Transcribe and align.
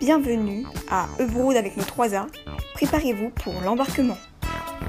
Bienvenue 0.00 0.64
à 0.90 1.06
Evrode 1.18 1.56
avec 1.56 1.76
nos 1.76 1.82
3A. 1.84 2.24
Préparez-vous 2.74 3.30
pour 3.42 3.54
l'embarquement. 3.64 4.16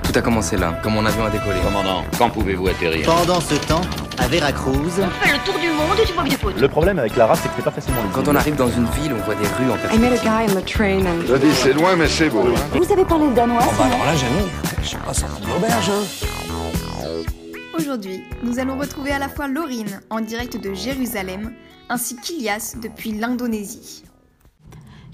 Tout 0.04 0.12
a 0.18 0.22
commencé 0.22 0.58
là, 0.58 0.80
quand 0.82 0.90
mon 0.90 1.06
avion 1.06 1.26
a 1.26 1.30
décollé. 1.30 1.60
Commandant, 1.64 2.04
quand 2.18 2.30
pouvez-vous 2.30 2.68
atterrir? 2.70 3.06
Pendant 3.06 3.40
ce 3.42 3.56
temps, 3.56 3.82
à 4.18 4.28
Veracruz, 4.28 4.74
On 4.78 5.10
fait 5.10 5.34
le 5.34 5.40
tour 5.46 5.60
du 5.60 5.68
monde 5.70 5.98
et 6.02 6.06
tu 6.06 6.14
vois 6.14 6.24
que 6.24 6.54
des. 6.56 6.62
Le 6.62 6.68
problème 6.70 7.00
avec 7.00 7.16
l'arabe, 7.18 7.38
c'est 7.42 7.50
que 7.50 7.54
c'est 7.58 7.64
pas 7.64 7.72
facilement 7.72 8.02
lisible. 8.02 8.16
Quand 8.24 8.32
on 8.32 8.36
arrive 8.36 8.56
dans 8.56 8.70
une 8.70 8.86
ville, 8.86 9.14
on 9.14 9.24
voit 9.26 9.36
des 9.36 9.48
rues 9.48 9.70
en 9.72 9.94
I 9.94 10.00
met 10.00 10.08
a 10.08 10.10
perspective. 10.12 10.24
guy 10.24 10.54
on 10.54 10.62
the 10.62 10.66
train 10.66 11.06
and 11.06 11.22
Je 11.28 11.36
dis, 11.36 11.54
c'est 11.54 11.74
loin, 11.74 11.96
mais 11.98 12.08
c'est 12.08 12.30
beau. 12.30 12.44
hein. 12.48 12.78
Vous 12.80 12.92
avez 12.92 13.06
parlé 13.06 13.28
de 13.28 13.34
danois 13.34 13.62
Aujourd'hui, 17.78 18.24
nous 18.44 18.60
allons 18.60 18.78
retrouver 18.78 19.12
à 19.12 19.20
la 19.20 19.28
fois 19.30 19.48
Laurine 19.48 20.00
en 20.10 20.22
direct 20.22 20.58
de 20.58 20.74
Jérusalem 20.74 21.52
ainsi 21.90 22.16
qu'Ilias 22.16 22.76
depuis 22.82 23.12
l'Indonésie. 23.12 24.04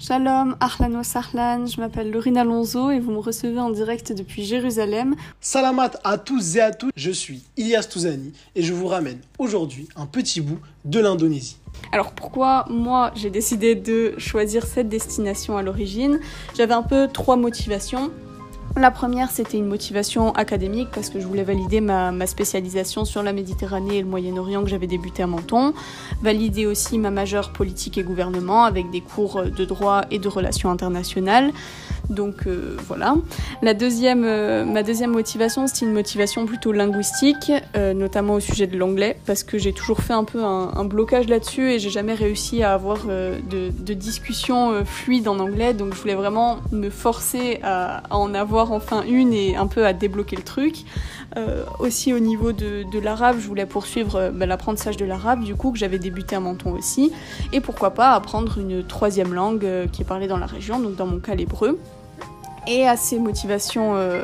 Shalom, 0.00 0.54
Ahlan 0.60 0.94
wa 0.94 1.02
Sahlan, 1.02 1.66
je 1.66 1.80
m'appelle 1.80 2.12
Laurine 2.12 2.36
Alonso 2.36 2.92
et 2.92 3.00
vous 3.00 3.10
me 3.10 3.18
recevez 3.18 3.58
en 3.58 3.70
direct 3.70 4.12
depuis 4.12 4.44
Jérusalem. 4.44 5.16
Salamat 5.40 5.90
à 6.04 6.18
tous 6.18 6.54
et 6.54 6.60
à 6.60 6.70
toutes, 6.70 6.92
je 6.94 7.10
suis 7.10 7.42
Ilias 7.56 7.88
Touzani 7.90 8.32
et 8.54 8.62
je 8.62 8.72
vous 8.72 8.86
ramène 8.86 9.18
aujourd'hui 9.40 9.88
un 9.96 10.06
petit 10.06 10.40
bout 10.40 10.60
de 10.84 11.00
l'Indonésie. 11.00 11.56
Alors 11.90 12.12
pourquoi 12.12 12.64
moi 12.70 13.10
j'ai 13.16 13.30
décidé 13.30 13.74
de 13.74 14.14
choisir 14.18 14.66
cette 14.66 14.88
destination 14.88 15.56
à 15.56 15.62
l'origine? 15.62 16.20
J'avais 16.56 16.74
un 16.74 16.84
peu 16.84 17.08
trois 17.12 17.34
motivations. 17.34 18.12
La 18.78 18.92
première, 18.92 19.32
c'était 19.32 19.58
une 19.58 19.66
motivation 19.66 20.30
académique 20.34 20.90
parce 20.94 21.10
que 21.10 21.18
je 21.18 21.26
voulais 21.26 21.42
valider 21.42 21.80
ma, 21.80 22.26
spécialisation 22.28 23.04
sur 23.04 23.24
la 23.24 23.32
Méditerranée 23.32 23.96
et 23.96 24.02
le 24.02 24.06
Moyen-Orient 24.06 24.62
que 24.62 24.70
j'avais 24.70 24.86
débuté 24.86 25.20
à 25.24 25.26
Menton. 25.26 25.74
Valider 26.22 26.64
aussi 26.64 26.96
ma 26.96 27.10
majeure 27.10 27.50
politique 27.50 27.98
et 27.98 28.04
gouvernement 28.04 28.62
avec 28.62 28.88
des 28.90 29.00
cours 29.00 29.42
de 29.42 29.64
droit 29.64 30.02
et 30.12 30.20
de 30.20 30.28
relations 30.28 30.70
internationales. 30.70 31.52
Donc 32.10 32.46
euh, 32.46 32.76
voilà. 32.86 33.16
La 33.60 33.74
deuxième, 33.74 34.24
euh, 34.24 34.64
ma 34.64 34.84
deuxième 34.84 35.10
motivation, 35.10 35.66
c'était 35.66 35.84
une 35.84 35.92
motivation 35.92 36.46
plutôt 36.46 36.70
linguistique, 36.70 37.52
euh, 37.76 37.92
notamment 37.92 38.34
au 38.34 38.40
sujet 38.40 38.68
de 38.68 38.78
l'anglais, 38.78 39.18
parce 39.26 39.42
que 39.42 39.58
j'ai 39.58 39.72
toujours 39.72 39.98
fait 39.98 40.12
un 40.12 40.22
peu 40.22 40.44
un, 40.44 40.84
blocage 40.84 41.28
là-dessus 41.28 41.72
et 41.72 41.78
j'ai 41.78 41.90
jamais 41.90 42.14
réussi 42.14 42.62
à 42.62 42.72
avoir 42.72 42.98
de, 43.04 43.70
de 43.78 43.94
discussions 43.94 44.70
euh, 44.70 44.84
fluides 44.84 45.26
en 45.26 45.38
anglais. 45.38 45.74
Donc 45.74 45.94
je 45.94 46.00
voulais 46.00 46.14
vraiment 46.14 46.58
me 46.70 46.88
forcer 46.88 47.58
à, 47.62 48.02
en 48.10 48.32
avoir 48.32 48.72
enfin 48.72 49.02
une 49.02 49.32
et 49.32 49.56
un 49.56 49.66
peu 49.66 49.84
à 49.84 49.92
débloquer 49.92 50.36
le 50.36 50.44
truc. 50.44 50.84
Aussi 51.78 52.12
au 52.12 52.18
niveau 52.18 52.50
de, 52.50 52.98
l'arabe, 53.00 53.36
je 53.38 53.46
voulais 53.46 53.66
poursuivre 53.66 54.32
bah, 54.34 54.44
l'apprentissage 54.44 54.96
de 54.96 55.04
l'arabe, 55.04 55.44
du 55.44 55.54
coup 55.54 55.70
que 55.70 55.78
j'avais 55.78 56.00
débuté 56.00 56.34
à 56.34 56.40
Menton 56.40 56.72
aussi, 56.72 57.12
et 57.52 57.60
pourquoi 57.60 57.90
pas 57.90 58.10
apprendre 58.10 58.58
une 58.58 58.82
troisième 58.82 59.32
langue 59.32 59.64
qui 59.92 60.02
est 60.02 60.04
parlée 60.04 60.26
dans 60.26 60.38
la 60.38 60.46
région, 60.46 60.80
donc 60.80 60.96
dans 60.96 61.06
mon 61.06 61.20
cas 61.20 61.36
l'hébreu. 61.36 61.78
Et 62.70 62.86
à 62.86 62.98
ces 62.98 63.18
motivations, 63.18 63.96
euh, 63.96 64.20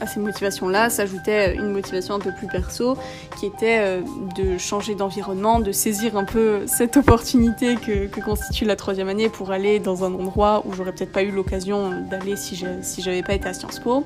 à 0.00 0.08
ces 0.08 0.18
motivations-là, 0.18 0.90
s'ajoutait 0.90 1.54
une 1.54 1.70
motivation 1.70 2.14
un 2.14 2.18
peu 2.18 2.32
plus 2.36 2.48
perso, 2.48 2.96
qui 3.38 3.46
était 3.46 3.78
euh, 3.78 4.00
de 4.36 4.58
changer 4.58 4.96
d'environnement, 4.96 5.60
de 5.60 5.70
saisir 5.70 6.16
un 6.16 6.24
peu 6.24 6.66
cette 6.66 6.96
opportunité 6.96 7.76
que, 7.76 8.08
constitue 8.20 8.64
la 8.64 8.74
troisième 8.74 9.08
année 9.08 9.28
pour 9.28 9.52
aller 9.52 9.78
dans 9.78 10.02
un 10.02 10.12
endroit 10.12 10.64
où 10.66 10.72
j'aurais 10.72 10.90
peut-être 10.90 11.12
pas 11.12 11.22
eu 11.22 11.30
l'occasion 11.30 11.92
d'aller 12.10 12.34
si 12.34 12.56
je- 12.56 12.66
si 12.82 13.02
j'avais 13.02 13.22
pas 13.22 13.34
été 13.34 13.46
à 13.48 13.54
Sciences 13.54 13.78
Po, 13.78 14.02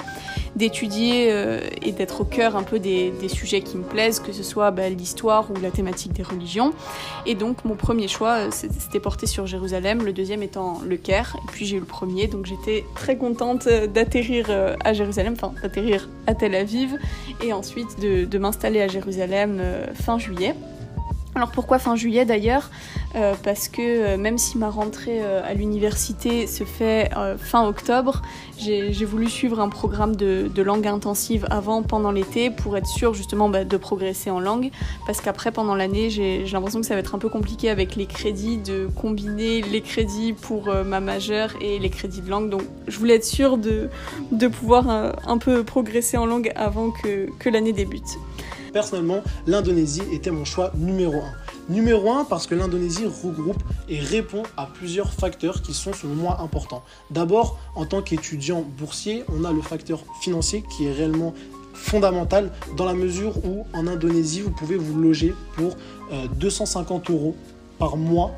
d'étudier 0.57 1.29
euh, 1.31 1.61
et 1.81 1.93
d'être 1.93 2.21
au 2.21 2.25
cœur 2.25 2.57
un 2.57 2.63
peu 2.63 2.79
des, 2.79 3.15
sujets 3.29 3.63
qui 3.63 3.79
me 3.79 3.85
plaisent, 3.85 4.21
que 4.21 4.33
ce 4.33 4.43
soit 4.43 4.73
bah, 4.73 4.91
l'histoire 4.91 5.51
ou 5.51 5.55
la 5.63 5.71
thématique 5.71 6.13
des 6.13 6.23
religions. 6.23 6.75
Et 7.25 7.35
donc 7.35 7.65
mon 7.65 7.77
premier 7.77 8.09
choix, 8.09 8.51
c'était 8.51 9.01
porté 9.01 9.27
sur 9.27 9.47
Jérusalem, 9.47 10.05
le 10.05 10.13
deuxième 10.13 10.43
étant 10.43 10.81
le 10.87 10.97
Caire, 10.97 11.37
et 11.45 11.47
puis 11.53 11.65
j'ai 11.65 11.77
eu 11.77 11.81
le 11.81 11.87
premier, 11.87 12.27
donc 12.27 12.45
j'étais 12.45 12.85
très 12.95 13.17
contente 13.17 13.70
d'atterrir 13.87 14.47
euh, 14.51 14.77
à 14.85 14.93
Jérusalem, 14.93 15.35
enfin 15.35 15.53
d'atterrir 15.63 16.09
à 16.27 16.35
Tel 16.35 16.55
Aviv, 16.55 16.97
et 17.43 17.53
ensuite 17.53 18.01
de, 18.01 18.25
de 18.25 18.39
m'installer 18.39 18.81
à 18.81 18.89
Jérusalem 18.89 19.59
euh, 19.61 19.87
fin 19.95 20.19
juillet. 20.19 20.55
Alors 21.35 21.51
pourquoi 21.53 21.79
fin 21.79 21.97
juillet 21.97 22.25
d'ailleurs 22.25 22.71
Euh, 23.17 23.35
Parce 23.43 23.69
que 23.69 23.83
euh, 23.83 24.17
même 24.17 24.39
si 24.39 24.57
ma 24.57 24.71
rentrée 24.71 25.21
euh, 25.21 25.43
à 25.45 25.53
l'université 25.53 26.47
se 26.47 26.63
fait 26.63 27.11
fin 27.39 27.67
octobre, 27.67 28.23
j'ai 28.57 29.05
voulu 29.05 29.29
suivre 29.29 29.59
un 29.59 29.69
programme 29.69 30.15
de, 30.15 30.63
langue 30.63 30.87
intensive 30.87 31.47
avant, 31.51 31.83
pendant 31.83 32.13
l'été, 32.13 32.51
pour 32.51 32.77
être 32.77 32.87
sûre 32.87 33.15
justement 33.15 33.49
bah, 33.49 33.65
de 33.65 33.77
progresser 33.77 34.31
en 34.31 34.39
langue. 34.39 34.71
Parce 35.07 35.21
qu'après, 35.21 35.51
pendant 35.51 35.75
l'année, 35.75 36.11
j'ai 36.11 36.45
l'impression 36.45 36.81
que 36.81 36.87
ça 36.87 36.95
va 36.95 37.01
être 37.01 37.15
un 37.15 37.19
peu 37.19 37.29
compliqué 37.29 37.71
avec 37.71 37.97
les 37.97 38.07
crédits, 38.07 38.59
de 38.59 38.89
combiner 38.95 39.63
les 39.63 39.81
crédits 39.81 40.35
pour 40.35 40.73
ma 40.85 41.01
majeure 41.01 41.51
et 41.61 41.79
les 41.79 41.91
crédits 41.91 42.21
de 42.21 42.31
langue. 42.31 42.51
Donc 42.51 42.63
je 42.87 42.99
voulais 42.99 43.15
être 43.15 43.25
sûre 43.25 43.57
de, 43.57 43.89
pouvoir 44.49 45.15
un 45.27 45.39
peu 45.39 45.65
progresser 45.65 46.17
en 46.17 46.27
langue 46.27 46.53
avant 46.55 46.91
que 46.91 47.49
l'année 47.49 47.73
débute. 47.73 48.19
Personnellement, 48.73 49.23
l'Indonésie 49.47 50.03
était 50.13 50.31
mon 50.31 50.45
choix 50.45 50.73
numéro 50.77 51.19
1. 51.19 51.73
Numéro 51.73 52.11
1 52.11 52.25
parce 52.25 52.47
que 52.47 52.55
l'Indonésie 52.55 53.07
regroupe 53.07 53.63
et 53.89 54.01
répond 54.01 54.43
à 54.57 54.67
plusieurs 54.67 55.13
facteurs 55.13 55.63
qui 55.63 55.75
sont 55.75 55.93
selon 55.93 56.15
moi 56.15 56.41
importants. 56.41 56.83
D'abord, 57.11 57.59
en 57.75 57.87
tant 57.87 58.03
qu'étudiant 58.03 58.65
boursier, 58.79 59.25
on 59.29 59.45
a 59.45 59.53
le 59.53 59.63
facteur 59.63 60.05
financier 60.21 60.65
qui 60.77 60.87
est 60.87 60.93
réellement 60.93 61.35
fondamental 61.75 62.51
dans 62.77 62.85
la 62.85 62.95
mesure 62.95 63.45
où 63.45 63.65
en 63.73 63.87
Indonésie, 63.87 64.43
vous 64.43 64.51
pouvez 64.51 64.77
vous 64.77 65.01
loger 65.01 65.35
pour 65.57 65.77
euh, 66.13 66.27
250 66.39 67.11
euros 67.11 67.37
par 67.79 67.97
mois 67.97 68.33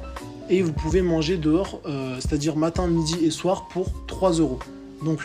et 0.48 0.62
vous 0.62 0.72
pouvez 0.72 1.02
manger 1.02 1.36
dehors, 1.36 1.80
euh, 1.86 2.16
c'est-à-dire 2.20 2.56
matin, 2.56 2.86
midi 2.86 3.16
et 3.24 3.30
soir 3.30 3.68
pour 3.68 3.86
3 4.06 4.32
euros. 4.32 4.58
Donc 5.04 5.20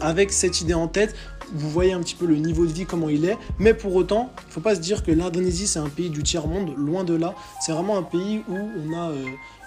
avec 0.00 0.32
cette 0.32 0.60
idée 0.60 0.74
en 0.74 0.88
tête, 0.88 1.14
vous 1.52 1.70
voyez 1.70 1.92
un 1.92 2.00
petit 2.00 2.14
peu 2.14 2.26
le 2.26 2.36
niveau 2.36 2.66
de 2.66 2.72
vie, 2.72 2.86
comment 2.86 3.08
il 3.08 3.24
est. 3.24 3.36
Mais 3.58 3.74
pour 3.74 3.94
autant, 3.94 4.32
il 4.42 4.48
ne 4.48 4.52
faut 4.52 4.60
pas 4.60 4.74
se 4.74 4.80
dire 4.80 5.02
que 5.02 5.10
l'Indonésie, 5.10 5.66
c'est 5.66 5.78
un 5.78 5.88
pays 5.88 6.10
du 6.10 6.22
tiers-monde. 6.22 6.74
Loin 6.76 7.04
de 7.04 7.14
là. 7.14 7.34
C'est 7.60 7.72
vraiment 7.72 7.96
un 7.96 8.02
pays 8.02 8.42
où 8.48 8.54
on 8.54 8.92
a 8.92 9.10
euh, 9.10 9.24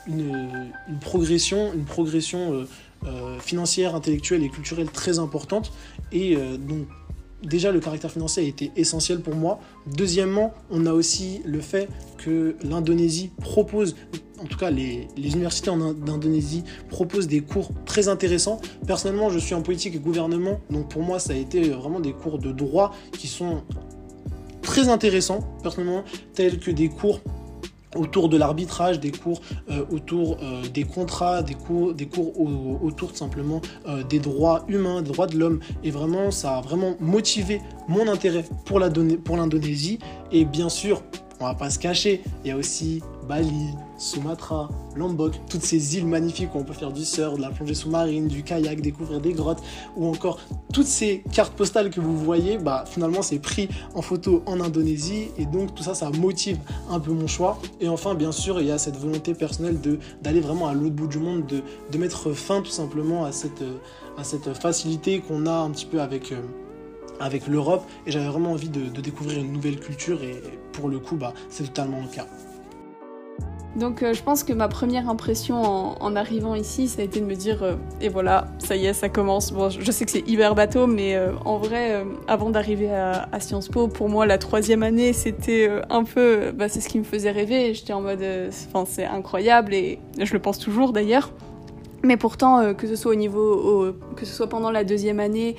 une, 0.08 1.00
progression, 1.02 1.74
une 1.74 1.86
progression 1.86 2.54
euh, 2.54 2.68
euh, 3.06 3.40
financière, 3.40 3.96
intellectuelle 3.96 4.44
et 4.44 4.50
culturelle 4.50 4.90
très 4.90 5.20
importante. 5.20 5.72
Et 6.12 6.36
donc, 6.36 6.88
déjà, 7.44 7.72
le 7.72 7.80
caractère 7.80 8.12
financier 8.12 8.44
a 8.44 8.48
été 8.48 8.72
essentiel 8.76 9.22
pour 9.22 9.36
moi. 9.36 9.60
Deuxièmement, 9.88 10.54
on 10.70 10.86
a 10.86 10.94
aussi 10.94 11.42
le 11.46 11.60
fait 11.62 11.90
que 12.18 12.56
l'Indonésie 12.64 13.32
propose, 13.42 13.96
en 14.42 14.46
tout 14.46 14.58
cas 14.58 14.70
les, 14.70 15.08
universités 15.18 15.70
en 15.70 15.82
In- 15.82 15.94
d'Indonésie 15.94 16.64
proposent 16.90 17.28
des 17.28 17.42
cours 17.42 17.72
très 17.86 18.08
intéressants. 18.08 18.60
Personnellement, 18.86 19.30
je 19.30 19.40
suis 19.40 19.56
en 19.56 19.62
politique 19.62 19.96
et 19.96 20.00
gouvernement, 20.00 20.60
donc 20.70 20.90
pour 20.90 21.02
moi, 21.02 21.20
ça 21.20 21.34
a 21.34 21.36
été 21.36 21.70
vraiment 21.70 22.00
des 22.00 22.14
cours 22.14 22.40
de 22.40 22.52
droit 22.52 22.94
qui 23.18 23.28
sont 23.28 23.64
très 24.62 24.90
intéressants, 24.90 25.40
personnellement, 25.64 26.04
tels 26.34 26.60
que 26.60 26.72
des 26.72 26.90
cours 26.90 27.22
autour 27.96 28.30
de 28.30 28.38
l'arbitrage, 28.38 29.00
des 29.00 29.12
cours 29.12 29.42
euh, 29.72 29.84
autour 29.92 30.38
euh, 30.42 30.62
des 30.74 30.84
contrats, 30.84 31.42
des 31.42 31.56
cours, 31.56 31.94
des 31.94 32.06
cours 32.08 32.40
au- 32.40 32.80
autour 32.84 33.10
tout 33.12 33.18
simplement 33.18 33.62
euh, 33.88 34.04
des 34.04 34.20
droits 34.20 34.64
humains, 34.68 35.02
des 35.02 35.12
droits 35.12 35.28
de 35.28 35.38
l'homme. 35.38 35.60
Et 35.84 35.92
vraiment, 35.92 36.32
ça 36.32 36.58
a 36.58 36.62
vraiment 36.62 36.96
motivé 37.00 37.62
mon 37.88 38.08
intérêt 38.08 38.46
pour 38.66 38.80
l'Indonésie. 38.80 40.00
Et 40.32 40.46
bien 40.46 40.70
sûr, 40.70 41.02
on 41.40 41.46
va 41.46 41.56
pas 41.56 41.70
se 41.70 41.80
cacher, 41.80 42.22
il 42.44 42.50
y 42.50 42.52
a 42.52 42.58
aussi 42.58 43.02
Bali, 43.30 43.76
Sumatra, 44.00 44.70
Lombok, 44.96 45.34
toutes 45.48 45.62
ces 45.62 45.96
îles 45.96 46.08
magnifiques 46.08 46.56
où 46.56 46.58
on 46.58 46.64
peut 46.64 46.74
faire 46.74 46.92
du 46.92 47.06
surf, 47.06 47.38
de 47.38 47.42
la 47.42 47.52
plongée 47.52 47.76
sous-marine, 47.76 48.28
du 48.28 48.42
kayak, 48.42 48.82
découvrir 48.82 49.22
des 49.22 49.34
grottes, 49.34 49.62
ou 49.96 50.08
encore 50.08 50.40
toutes 50.74 50.88
ces 50.88 51.24
cartes 51.32 51.54
postales 51.54 51.92
que 51.92 52.02
vous 52.02 52.18
voyez, 52.18 52.58
bah 52.58 52.86
finalement 52.88 53.22
c'est 53.22 53.38
pris 53.38 53.70
en 53.94 54.02
photo 54.02 54.42
en 54.48 54.60
Indonésie, 54.60 55.28
et 55.38 55.46
donc 55.46 55.76
tout 55.76 55.84
ça, 55.84 55.94
ça 55.94 56.10
motive 56.10 56.58
un 56.90 57.00
peu 57.00 57.12
mon 57.12 57.28
choix. 57.28 57.60
Et 57.80 57.88
enfin, 57.88 58.16
bien 58.16 58.32
sûr, 58.32 58.60
il 58.62 58.66
y 58.66 58.72
a 58.72 58.80
cette 58.80 58.98
volonté 58.98 59.36
personnelle 59.36 59.80
d'aller 60.24 60.42
vraiment 60.42 60.68
à 60.68 60.74
l'autre 60.74 60.96
bout 60.96 61.08
du 61.08 61.20
monde, 61.20 61.46
de, 61.46 61.98
mettre 62.00 62.32
fin 62.32 62.64
tout 62.64 62.72
simplement 62.72 63.26
à 63.26 63.32
cette, 63.32 63.64
facilité 64.60 65.20
qu'on 65.20 65.46
a 65.46 65.54
un 65.54 65.70
petit 65.70 65.86
peu 65.86 66.02
avec, 66.02 66.32
euh, 66.32 66.42
l'Europe. 67.48 67.84
Et 68.08 68.12
j'avais 68.12 68.28
vraiment 68.28 68.54
envie 68.54 68.70
de, 68.70 68.90
de 68.90 69.02
découvrir 69.02 69.38
une 69.38 69.54
nouvelle 69.54 69.80
culture, 69.80 70.24
et 70.24 70.42
pour 70.72 70.90
le 70.90 70.98
coup, 70.98 71.16
bah, 71.16 71.36
c'est 71.52 71.66
totalement 71.66 72.02
le 72.02 72.08
cas. 72.08 72.26
Donc 73.76 74.02
euh, 74.02 74.14
je 74.14 74.24
pense 74.24 74.44
que 74.44 74.52
ma 74.52 74.68
première 74.68 75.10
impression 75.10 75.62
en, 75.62 76.16
arrivant 76.16 76.56
ici, 76.56 76.88
ça 76.88 77.02
a 77.02 77.06
été 77.06 77.20
de 77.20 77.26
me 77.26 77.36
dire, 77.36 77.62
euh, 77.62 77.76
et 78.02 78.10
voilà, 78.10 78.48
ça 78.58 78.76
y 78.76 78.88
est, 78.88 78.94
ça 78.94 79.10
commence. 79.10 79.52
Bon, 79.52 79.70
je 79.70 79.92
sais 79.92 80.06
que 80.06 80.12
c'est 80.12 80.28
hyper 80.28 80.56
bateau, 80.56 80.88
mais 80.88 81.16
euh, 81.16 81.32
en 81.46 81.58
vrai, 81.58 82.04
avant 82.28 82.50
d'arriver 82.50 82.90
à, 82.92 83.28
Sciences 83.40 83.70
Po, 83.70 83.88
pour 83.88 84.10
moi, 84.10 84.26
la 84.26 84.38
troisième 84.38 84.84
année, 84.84 85.14
c'était 85.14 85.70
un 85.90 86.04
peu, 86.04 86.52
bah, 86.52 86.68
c'est 86.68 86.82
ce 86.82 86.90
qui 86.90 86.98
me 86.98 87.04
faisait 87.04 87.32
rêver. 87.32 87.74
J'étais 87.74 87.94
en 87.94 88.02
mode, 88.02 88.24
enfin, 88.68 88.86
c'est 88.90 89.06
incroyable, 89.06 89.74
et 89.74 90.00
je 90.20 90.34
le 90.34 90.40
pense 90.40 90.58
toujours 90.58 90.92
d'ailleurs. 90.92 91.32
Mais 92.04 92.18
pourtant, 92.18 92.74
que 92.74 92.88
ce 92.88 92.96
soit 92.96 93.12
au 93.12 93.16
niveau, 93.16 93.54
au- 93.90 93.94
que 94.16 94.26
ce 94.26 94.34
soit 94.34 94.48
pendant 94.48 94.72
la 94.72 94.84
deuxième 94.84 95.20
année 95.20 95.56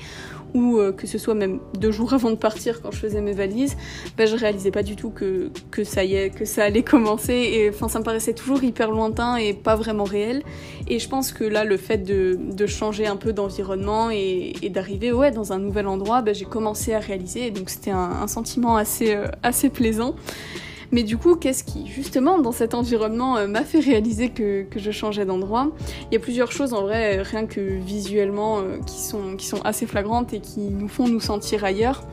ou 0.53 0.79
que 0.95 1.07
ce 1.07 1.17
soit 1.17 1.33
même 1.33 1.59
deux 1.79 1.91
jours 1.91 2.13
avant 2.13 2.29
de 2.29 2.35
partir 2.35 2.81
quand 2.81 2.91
je 2.91 2.97
faisais 2.97 3.21
mes 3.21 3.33
valises, 3.33 3.77
bah, 4.17 4.25
je 4.25 4.35
réalisais 4.35 4.71
pas 4.71 4.83
du 4.83 4.95
tout 4.95 5.09
que, 5.09 5.49
que 5.69 5.83
ça 5.83 6.03
y 6.03 6.15
est, 6.15 6.29
que 6.29 6.45
ça 6.45 6.63
allait 6.63 6.83
commencer. 6.83 7.33
Et 7.33 7.69
enfin, 7.69 7.87
ça 7.87 7.99
me 7.99 8.03
paraissait 8.03 8.33
toujours 8.33 8.63
hyper 8.63 8.91
lointain 8.91 9.35
et 9.37 9.53
pas 9.53 9.75
vraiment 9.75 10.03
réel. 10.03 10.43
Et 10.87 10.99
je 10.99 11.07
pense 11.07 11.31
que 11.31 11.43
là, 11.43 11.63
le 11.63 11.77
fait 11.77 11.99
de, 11.99 12.37
de 12.39 12.65
changer 12.65 13.07
un 13.07 13.15
peu 13.15 13.33
d'environnement 13.33 14.09
et, 14.11 14.53
d'arriver 14.69 15.11
ouais, 15.11 15.31
dans 15.31 15.53
un 15.53 15.59
nouvel 15.59 15.87
endroit, 15.87 16.21
bah, 16.21 16.33
j'ai 16.33 16.45
commencé 16.45 16.93
à 16.93 16.99
réaliser. 16.99 17.47
Et 17.47 17.51
donc 17.51 17.69
c'était 17.69 17.91
un, 17.91 18.11
un, 18.21 18.27
sentiment 18.27 18.77
assez, 18.77 19.15
euh, 19.15 19.27
assez 19.43 19.69
plaisant. 19.69 20.15
Mais 20.91 21.03
du 21.03 21.17
coup, 21.17 21.35
qu'est-ce 21.35 21.63
qui, 21.63 21.87
justement, 21.87 22.39
dans 22.39 22.51
cet 22.51 22.73
environnement, 22.73 23.37
euh, 23.37 23.47
m'a 23.47 23.63
fait 23.63 23.79
réaliser 23.79 24.29
que, 24.29 24.65
je 24.75 24.91
changeais 24.91 25.25
d'endroit? 25.25 25.71
Il 26.09 26.13
y 26.13 26.17
a 26.17 26.19
plusieurs 26.19 26.51
choses, 26.51 26.73
en 26.73 26.81
vrai, 26.81 27.21
rien 27.21 27.45
que 27.45 27.61
visuellement, 27.61 28.59
euh, 28.59 28.77
qui 28.85 28.99
sont 28.99 29.61
assez 29.63 29.85
flagrantes 29.85 30.33
et 30.33 30.41
qui 30.41 30.59
nous 30.59 30.89
font 30.89 31.07
nous 31.07 31.21
sentir 31.21 31.63
ailleurs. 31.63 32.03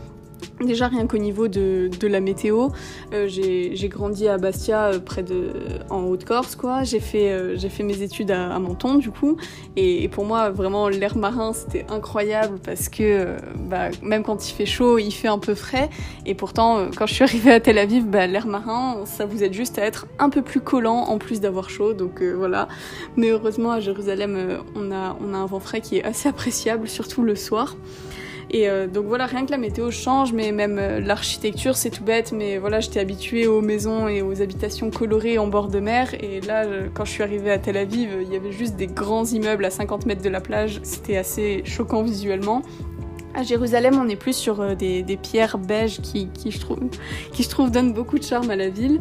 Déjà 0.61 0.89
rien 0.89 1.07
qu'au 1.07 1.19
niveau 1.19 1.47
de, 1.47 1.89
la 2.03 2.21
météo, 2.21 2.69
euh, 3.13 3.29
j'ai 3.29 3.89
grandi 3.89 4.27
à 4.27 4.39
Bastia 4.39 4.87
euh, 4.87 4.99
près 4.99 5.23
de 5.23 5.53
en 5.89 6.03
Haute-Corse 6.03 6.57
quoi. 6.57 6.83
J'ai 6.83 6.99
fait 6.99 7.31
euh, 7.31 7.57
fait 7.57 7.85
mes 7.85 8.03
études 8.03 8.33
à, 8.33 8.59
Menton 8.59 8.97
du 8.97 9.11
coup 9.11 9.37
et, 9.77 10.09
pour 10.09 10.25
moi 10.25 10.51
vraiment 10.51 10.89
l'air 10.89 11.17
marin 11.17 11.53
c'était 11.53 11.87
incroyable 11.91 12.59
parce 12.65 12.89
que 12.89 13.37
bah, 13.69 13.91
même 14.03 14.25
quand 14.25 14.49
il 14.49 14.53
fait 14.53 14.67
chaud 14.67 14.99
il 14.99 15.13
fait 15.13 15.29
un 15.29 15.39
peu 15.39 15.55
frais 15.55 15.91
et 16.27 16.35
pourtant 16.35 16.89
quand 16.97 17.07
je 17.07 17.15
suis 17.15 17.25
arrivée 17.25 17.53
à 17.53 17.61
Tel 17.61 17.79
Aviv 17.79 18.07
bah, 18.07 18.27
l'air 18.27 18.47
marin 18.47 19.03
ça 19.05 19.27
vous 19.27 19.45
aide 19.45 19.53
juste 19.53 19.79
à 19.79 19.83
être 19.83 20.07
un 20.19 20.31
peu 20.31 20.43
plus 20.43 20.61
collant 20.61 21.05
en 21.09 21.19
plus 21.19 21.41
d'avoir 21.41 21.71
chaud 21.71 21.93
donc 21.93 22.23
voilà. 22.23 22.69
Mais 23.17 23.29
heureusement 23.31 23.73
à 23.73 23.81
Jérusalem 23.81 24.59
on 24.75 24.91
a 24.91 25.17
on 25.21 25.35
a 25.35 25.37
un 25.37 25.47
vent 25.47 25.61
frais 25.61 25.81
qui 25.81 25.99
est 25.99 26.05
assez 26.05 26.29
appréciable 26.29 26.89
surtout 26.89 27.23
le 27.23 27.37
soir. 27.37 27.77
Et 28.51 28.69
euh, 28.69 28.87
donc 28.87 29.07
voilà, 29.07 29.27
rien 29.27 29.45
que 29.45 29.51
la 29.51 29.59
météo 29.59 29.91
change, 29.91 30.33
mais 30.33 30.53
même 30.53 30.79
euh, 30.79 31.01
l'architecture, 31.01 31.77
c'est 31.77 31.91
tout 31.91 32.05
bête, 32.05 32.33
mais 32.33 32.59
voilà, 32.59 32.81
j'étais 32.81 33.01
habituée 33.01 33.47
aux 33.47 33.61
maisons 33.61 34.09
et 34.09 34.23
aux 34.23 34.41
habitations 34.41 34.91
colorées 34.91 35.39
en 35.39 35.47
bord 35.47 35.69
de 35.69 35.81
mer. 35.81 36.15
Et 36.23 36.41
là, 36.41 36.65
quand 36.95 37.05
je 37.05 37.11
suis 37.11 37.23
arrivée 37.23 37.51
à 37.51 37.59
Tel 37.59 37.77
Aviv, 37.77 38.09
il 38.23 38.33
y 38.33 38.37
avait 38.37 38.53
juste 38.53 38.77
des 38.77 38.87
grands 38.87 39.27
immeubles 39.27 39.65
à 39.65 39.71
50 39.71 40.07
mètres 40.07 40.23
de 40.23 40.31
la 40.31 40.41
plage. 40.41 40.81
C'était 40.83 41.17
assez 41.17 41.63
choquant 41.65 42.03
visuellement. 42.03 42.63
À 43.35 43.43
Jérusalem, 43.43 44.01
on 44.03 44.09
est 44.09 44.17
plus 44.17 44.35
sur 44.35 44.61
euh, 44.61 44.75
des, 44.75 45.19
pierres 45.23 45.59
beiges 45.59 46.01
qui, 46.01 46.29
je 46.51 46.59
trouve, 46.59 46.79
qui, 47.33 47.43
je 47.43 47.49
trouve, 47.49 47.71
donnent 47.71 47.93
beaucoup 47.93 48.19
de 48.19 48.25
charme 48.25 48.51
à 48.51 48.57
la 48.57 48.69
ville. 48.69 49.01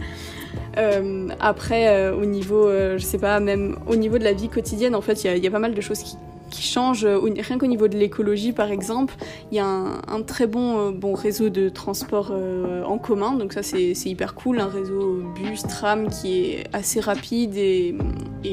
Euh, 0.78 1.30
après, 1.40 1.88
euh, 1.88 2.16
au 2.16 2.26
niveau, 2.26 2.68
euh, 2.68 2.98
je 2.98 3.04
sais 3.04 3.18
pas, 3.18 3.40
même 3.40 3.78
au 3.88 3.96
niveau 3.96 4.18
de 4.18 4.24
la 4.24 4.34
vie 4.34 4.50
quotidienne, 4.50 4.96
en 4.96 5.02
fait, 5.02 5.24
il 5.24 5.44
y, 5.44 5.48
a 5.48 5.52
pas 5.52 5.60
mal 5.60 5.74
de 5.74 5.82
choses 5.82 6.04
qui, 6.04 6.18
qui 6.50 6.62
change 6.62 7.06
rien 7.06 7.58
qu'au 7.58 7.68
niveau 7.68 7.88
de 7.88 7.98
l'écologie 7.98 8.52
par 8.52 8.72
exemple 8.72 9.14
il 9.52 9.58
y 9.58 9.60
a 9.60 9.66
un, 9.66 10.22
très 10.26 10.48
bon 10.48 10.92
bon 10.92 11.14
réseau 11.14 11.50
de 11.50 11.70
transport 11.70 12.30
euh, 12.32 12.84
en 12.84 12.98
commun. 12.98 13.34
Donc 13.34 13.54
ça 13.54 13.64
c'est 13.64 13.94
hyper 14.06 14.36
cool. 14.36 14.60
Un 14.60 14.68
réseau 14.68 15.24
bus 15.36 15.64
tram 15.64 16.10
qui 16.10 16.40
est 16.40 16.64
assez 16.74 17.00
rapide 17.00 17.56
et, 17.56 17.96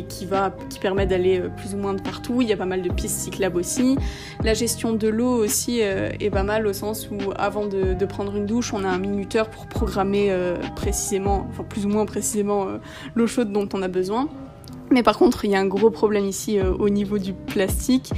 qui 0.09 0.29
permet 0.81 1.07
d'aller 1.07 1.43
plus 1.57 1.75
ou 1.75 1.79
moins 1.79 1.95
de 1.95 2.01
partout. 2.01 2.43
Il 2.43 2.49
y 2.49 2.53
a 2.53 2.57
pas 2.57 2.67
mal 2.67 2.83
de 2.83 2.93
pistes 2.93 3.19
cyclables 3.19 3.57
aussi. 3.57 3.97
La 4.43 4.55
gestion 4.55 4.93
de 4.93 5.09
l'eau 5.09 5.45
aussi 5.45 5.81
euh, 5.83 6.11
est 6.21 6.31
pas 6.31 6.43
mal 6.43 6.67
au 6.67 6.73
sens 6.73 7.09
où 7.11 7.33
avant 7.37 7.67
de, 7.67 7.95
de, 7.95 8.07
prendre 8.07 8.37
une 8.37 8.47
douche 8.47 8.73
on 8.73 8.85
a 8.85 8.89
un 8.89 8.99
minuteur 8.99 9.49
pour 9.49 9.67
programmer 9.67 10.31
euh, 10.31 10.57
précisément 10.77 11.47
enfin 11.51 11.65
plus 11.65 11.87
ou 11.87 11.89
moins 11.89 12.07
précisément 12.07 12.67
euh, 12.67 12.79
l'eau 13.15 13.27
chaude 13.27 13.53
dont 13.53 13.69
on 13.73 13.83
a 13.83 13.89
besoin 13.89 14.29
mais 14.95 15.03
par 15.03 15.19
contre, 15.19 15.45
il 15.45 15.51
y 15.51 15.57
a 15.57 15.61
un 15.61 15.67
gros 15.67 15.91
problème 15.91 16.25
ici 16.25 16.59
euh, 16.59 16.73
au 16.79 16.89
niveau 16.89 17.19
du 17.19 17.33
plastique. 17.33 18.13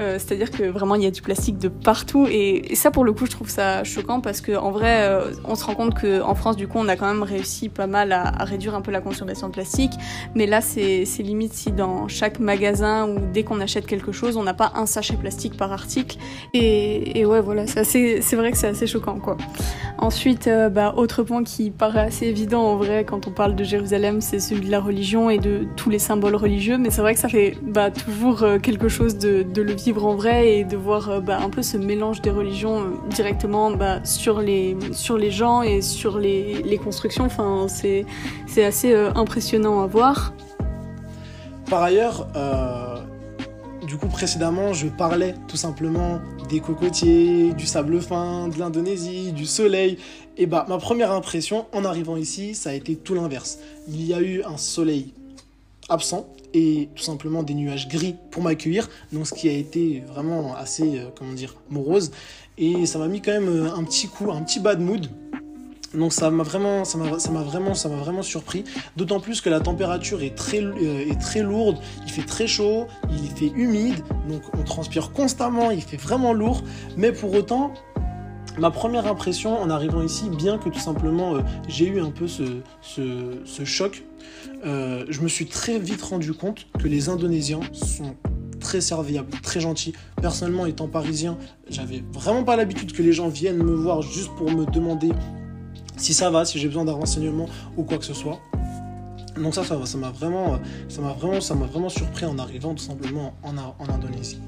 Euh, 0.00 0.18
C'est-à-dire 0.18 0.50
que 0.50 0.64
vraiment, 0.64 0.94
il 0.94 1.02
y 1.02 1.06
a 1.06 1.10
du 1.10 1.22
plastique 1.22 1.58
de 1.58 1.68
partout. 1.68 2.26
Et, 2.30 2.74
ça, 2.74 2.90
pour 2.90 3.04
le 3.04 3.12
coup, 3.12 3.26
je 3.26 3.30
trouve 3.30 3.48
ça 3.48 3.84
choquant 3.84 4.20
parce 4.20 4.40
qu'en 4.40 4.70
vrai, 4.70 5.02
euh, 5.02 5.32
on 5.44 5.54
se 5.54 5.64
rend 5.64 5.74
compte 5.74 5.98
qu'en 6.00 6.34
France, 6.34 6.56
du 6.56 6.68
coup, 6.68 6.78
on 6.78 6.88
a 6.88 6.96
quand 6.96 7.06
même 7.06 7.22
réussi 7.22 7.68
pas 7.68 7.86
mal 7.86 8.12
à, 8.12 8.30
réduire 8.44 8.74
un 8.74 8.80
peu 8.80 8.90
la 8.90 9.00
consommation 9.00 9.48
de 9.48 9.52
plastique. 9.52 9.92
Mais 10.34 10.46
là, 10.46 10.60
c'est 10.60 11.04
limite 11.18 11.52
si 11.52 11.72
dans 11.72 12.08
chaque 12.08 12.38
magasin 12.38 13.08
ou 13.08 13.18
dès 13.32 13.42
qu'on 13.42 13.60
achète 13.60 13.86
quelque 13.86 14.12
chose, 14.12 14.36
on 14.36 14.42
n'a 14.42 14.54
pas 14.54 14.72
un 14.74 14.86
sachet 14.86 15.16
plastique 15.16 15.56
par 15.56 15.72
article. 15.72 16.18
Et, 16.54 17.24
ouais, 17.24 17.40
voilà, 17.40 17.66
c'est 17.66 18.34
vrai 18.34 18.52
que 18.52 18.56
c'est 18.56 18.68
assez 18.68 18.86
choquant, 18.86 19.18
quoi. 19.18 19.36
Ensuite, 19.98 20.46
euh, 20.46 20.68
bah, 20.68 20.94
autre 20.96 21.24
point 21.24 21.42
qui 21.42 21.70
paraît 21.72 22.02
assez 22.02 22.26
évident 22.26 22.62
en 22.62 22.76
vrai 22.76 23.04
quand 23.04 23.26
on 23.26 23.32
parle 23.32 23.56
de 23.56 23.64
Jérusalem, 23.64 24.20
c'est 24.20 24.38
celui 24.38 24.66
de 24.66 24.70
la 24.70 24.78
religion 24.78 25.28
et 25.28 25.38
de 25.38 25.66
tous 25.74 25.90
les 25.90 25.98
symboles 25.98 26.36
religieux. 26.36 26.78
Mais 26.78 26.90
c'est 26.90 27.00
vrai 27.00 27.14
que 27.14 27.20
ça 27.20 27.28
fait 27.28 27.56
bah, 27.62 27.90
toujours 27.90 28.44
quelque 28.62 28.88
chose 28.88 29.18
de, 29.18 29.42
de, 29.42 29.62
le 29.62 29.74
vivre 29.78 30.04
en 30.04 30.14
vrai 30.14 30.58
et 30.58 30.64
de 30.64 30.76
voir 30.76 31.08
euh, 31.08 31.20
bah, 31.20 31.38
un 31.40 31.50
peu 31.50 31.62
ce 31.62 31.76
mélange 31.76 32.20
des 32.20 32.30
religions 32.30 32.80
euh, 32.80 32.90
directement 33.10 33.70
bah, 33.70 34.04
sur, 34.04 34.40
les, 34.40 34.76
gens 35.30 35.62
et 35.62 35.80
sur 35.80 36.18
les, 36.18 36.62
les 36.62 36.78
constructions. 36.78 37.24
Enfin, 37.24 37.66
c'est 37.68 38.04
assez 38.62 38.92
euh, 38.92 39.10
impressionnant 39.14 39.82
à 39.82 39.86
voir. 39.86 40.32
Par 41.70 41.82
ailleurs, 41.82 42.26
du 43.86 43.98
coup 43.98 44.06
précédemment, 44.06 44.72
je 44.72 44.86
parlais 44.86 45.34
tout 45.48 45.58
simplement 45.58 46.18
des 46.48 46.60
cocotiers, 46.60 47.52
du 47.52 47.66
sable 47.66 48.00
fin, 48.00 48.48
de 48.48 48.58
l'Indonésie, 48.58 49.32
du 49.32 49.44
soleil. 49.44 49.98
Et 50.38 50.46
bah 50.46 50.64
ma 50.66 50.78
première 50.78 51.12
impression 51.12 51.66
en 51.74 51.84
arrivant 51.84 52.16
ici, 52.16 52.54
ça 52.54 52.70
a 52.70 52.72
été 52.72 52.96
tout 52.96 53.14
l'inverse. 53.14 53.58
Il 53.86 54.02
y 54.02 54.14
a 54.14 54.20
eu 54.22 54.42
un 54.44 54.56
soleil 54.56 55.12
absent 55.88 56.28
et 56.54 56.88
tout 56.94 57.02
simplement 57.02 57.42
des 57.42 57.54
nuages 57.54 57.88
gris 57.88 58.14
pour 58.30 58.42
m'accueillir, 58.42 58.88
donc 59.12 59.26
ce 59.26 59.34
qui 59.34 59.48
a 59.48 59.52
été 59.52 60.02
vraiment 60.08 60.54
assez, 60.56 60.98
euh, 60.98 61.08
comment 61.16 61.32
dire, 61.32 61.54
morose. 61.70 62.10
Et 62.56 62.86
ça 62.86 62.98
m'a 62.98 63.08
mis 63.08 63.20
quand 63.20 63.32
même 63.32 63.48
euh, 63.48 63.74
un 63.74 63.84
petit 63.84 64.08
coup, 64.08 64.30
un 64.30 64.42
petit 64.42 64.60
bad 64.60 64.80
mood. 64.80 65.08
Donc 65.94 66.12
ça 66.12 66.30
m'a 66.30 66.42
vraiment, 66.42 66.84
ça 66.84 66.98
m'a, 66.98 67.42
vraiment, 67.42 67.72
ça 67.74 67.88
m'a 67.88 67.96
vraiment 67.96 68.22
surpris. 68.22 68.64
D'autant 68.96 69.20
plus 69.20 69.40
que 69.40 69.48
la 69.48 69.60
température 69.60 70.22
est 70.22 70.34
très, 70.34 70.62
euh, 70.62 71.10
est 71.10 71.18
très 71.18 71.42
lourde. 71.42 71.78
Il 72.04 72.10
fait 72.10 72.26
très 72.26 72.46
chaud, 72.46 72.86
il 73.10 73.30
fait 73.30 73.52
humide, 73.56 73.96
donc 74.28 74.42
on 74.58 74.64
transpire 74.64 75.12
constamment. 75.12 75.70
Il 75.70 75.80
fait 75.80 75.96
vraiment 75.96 76.34
lourd, 76.34 76.62
mais 76.98 77.12
pour 77.12 77.32
autant, 77.32 77.72
ma 78.58 78.70
première 78.70 79.06
impression 79.06 79.60
en 79.60 79.70
arrivant 79.70 80.02
ici, 80.02 80.30
bien 80.30 80.58
que 80.58 80.68
tout 80.68 80.78
simplement 80.78 81.36
euh, 81.36 81.40
j'ai 81.68 81.86
eu 81.86 82.00
un 82.00 82.10
peu 82.10 82.26
ce, 82.26 83.64
choc, 83.64 84.04
euh, 84.64 85.04
je 85.08 85.20
me 85.20 85.28
suis 85.28 85.46
très 85.46 85.78
vite 85.78 86.02
rendu 86.02 86.32
compte 86.32 86.66
que 86.78 86.88
les 86.88 87.08
Indonésiens 87.08 87.60
sont 87.72 88.16
très 88.60 88.80
serviables, 88.80 89.30
très 89.42 89.60
gentils. 89.60 89.92
Personnellement, 90.20 90.66
étant 90.66 90.88
parisien, 90.88 91.38
j'avais 91.70 92.02
vraiment 92.12 92.42
pas 92.42 92.56
l'habitude 92.56 92.92
que 92.92 93.02
les 93.02 93.12
gens 93.12 93.28
viennent 93.28 93.62
me 93.62 93.74
voir 93.74 94.02
juste 94.02 94.30
pour 94.36 94.50
me 94.50 94.66
demander 94.66 95.10
si 95.96 96.12
ça 96.12 96.30
va, 96.30 96.44
si 96.44 96.58
j'ai 96.58 96.66
besoin 96.66 96.84
d'un 96.84 96.92
renseignement 96.92 97.48
ou 97.76 97.84
quoi 97.84 97.98
que 97.98 98.04
ce 98.04 98.14
soit. 98.14 98.40
Donc 99.36 99.54
ça, 99.54 99.62
ça 99.62 99.76
m'a 99.98 100.10
vraiment, 100.10 100.58
ça 100.88 101.00
m'a 101.00 101.12
vraiment, 101.12 101.38
m'a 101.38 101.66
vraiment 101.66 101.88
surpris 101.88 102.26
en 102.26 102.38
arrivant 102.38 102.74
tout 102.74 102.82
simplement 102.82 103.34
en, 103.44 103.56
en 103.56 103.88
Indonésie. 103.88 104.40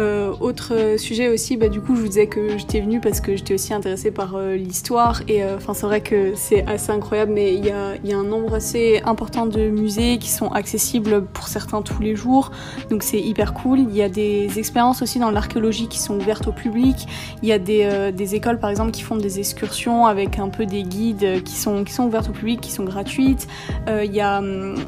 Euh, 0.00 0.32
autre 0.40 0.96
sujet 0.96 1.28
aussi, 1.28 1.56
bah, 1.56 1.68
du 1.68 1.80
coup, 1.80 1.96
je 1.96 2.02
vous 2.02 2.08
disais 2.08 2.28
que 2.28 2.56
j'étais 2.56 2.80
venue 2.80 3.00
parce 3.00 3.20
que 3.20 3.34
j'étais 3.34 3.54
aussi 3.54 3.74
intéressée 3.74 4.12
par 4.12 4.36
euh, 4.36 4.54
l'histoire. 4.54 5.22
Et 5.26 5.44
enfin, 5.44 5.72
euh, 5.72 5.74
c'est 5.74 5.86
vrai 5.86 6.00
que 6.00 6.32
c'est 6.36 6.64
assez 6.66 6.92
incroyable, 6.92 7.32
mais 7.32 7.54
il 7.54 7.64
y 7.64 7.70
a, 7.70 7.96
y 8.04 8.12
a, 8.12 8.18
un 8.18 8.24
nombre 8.24 8.54
assez 8.54 9.00
important 9.04 9.46
de 9.46 9.68
musées 9.68 10.18
qui 10.18 10.30
sont 10.30 10.48
accessibles 10.48 11.24
pour 11.24 11.48
certains 11.48 11.82
tous 11.82 12.00
les 12.00 12.14
jours. 12.14 12.52
Donc 12.90 13.02
c'est 13.02 13.20
hyper 13.20 13.54
cool. 13.54 13.80
Il 13.80 13.96
y 13.96 14.02
a 14.02 14.08
des 14.08 14.58
expériences 14.58 15.02
aussi 15.02 15.18
dans 15.18 15.30
l'archéologie 15.30 15.88
qui 15.88 15.98
sont 15.98 16.16
ouvertes 16.16 16.46
au 16.46 16.52
public. 16.52 16.96
Il 17.42 17.48
y 17.48 17.52
a 17.52 17.58
des, 17.58 18.12
des, 18.12 18.34
écoles, 18.34 18.60
par 18.60 18.70
exemple, 18.70 18.92
qui 18.92 19.02
font 19.02 19.16
des 19.16 19.40
excursions 19.40 20.06
avec 20.06 20.38
un 20.38 20.48
peu 20.48 20.66
des 20.66 20.82
guides 20.82 21.42
qui 21.42 21.54
sont, 21.54 21.82
qui 21.82 21.92
sont 21.92 22.04
ouvertes 22.04 22.28
au 22.28 22.32
public, 22.32 22.60
qui 22.60 22.70
sont 22.70 22.84
gratuites. 22.84 23.48
Il 23.88 24.14
y 24.14 24.20
a, 24.20 24.40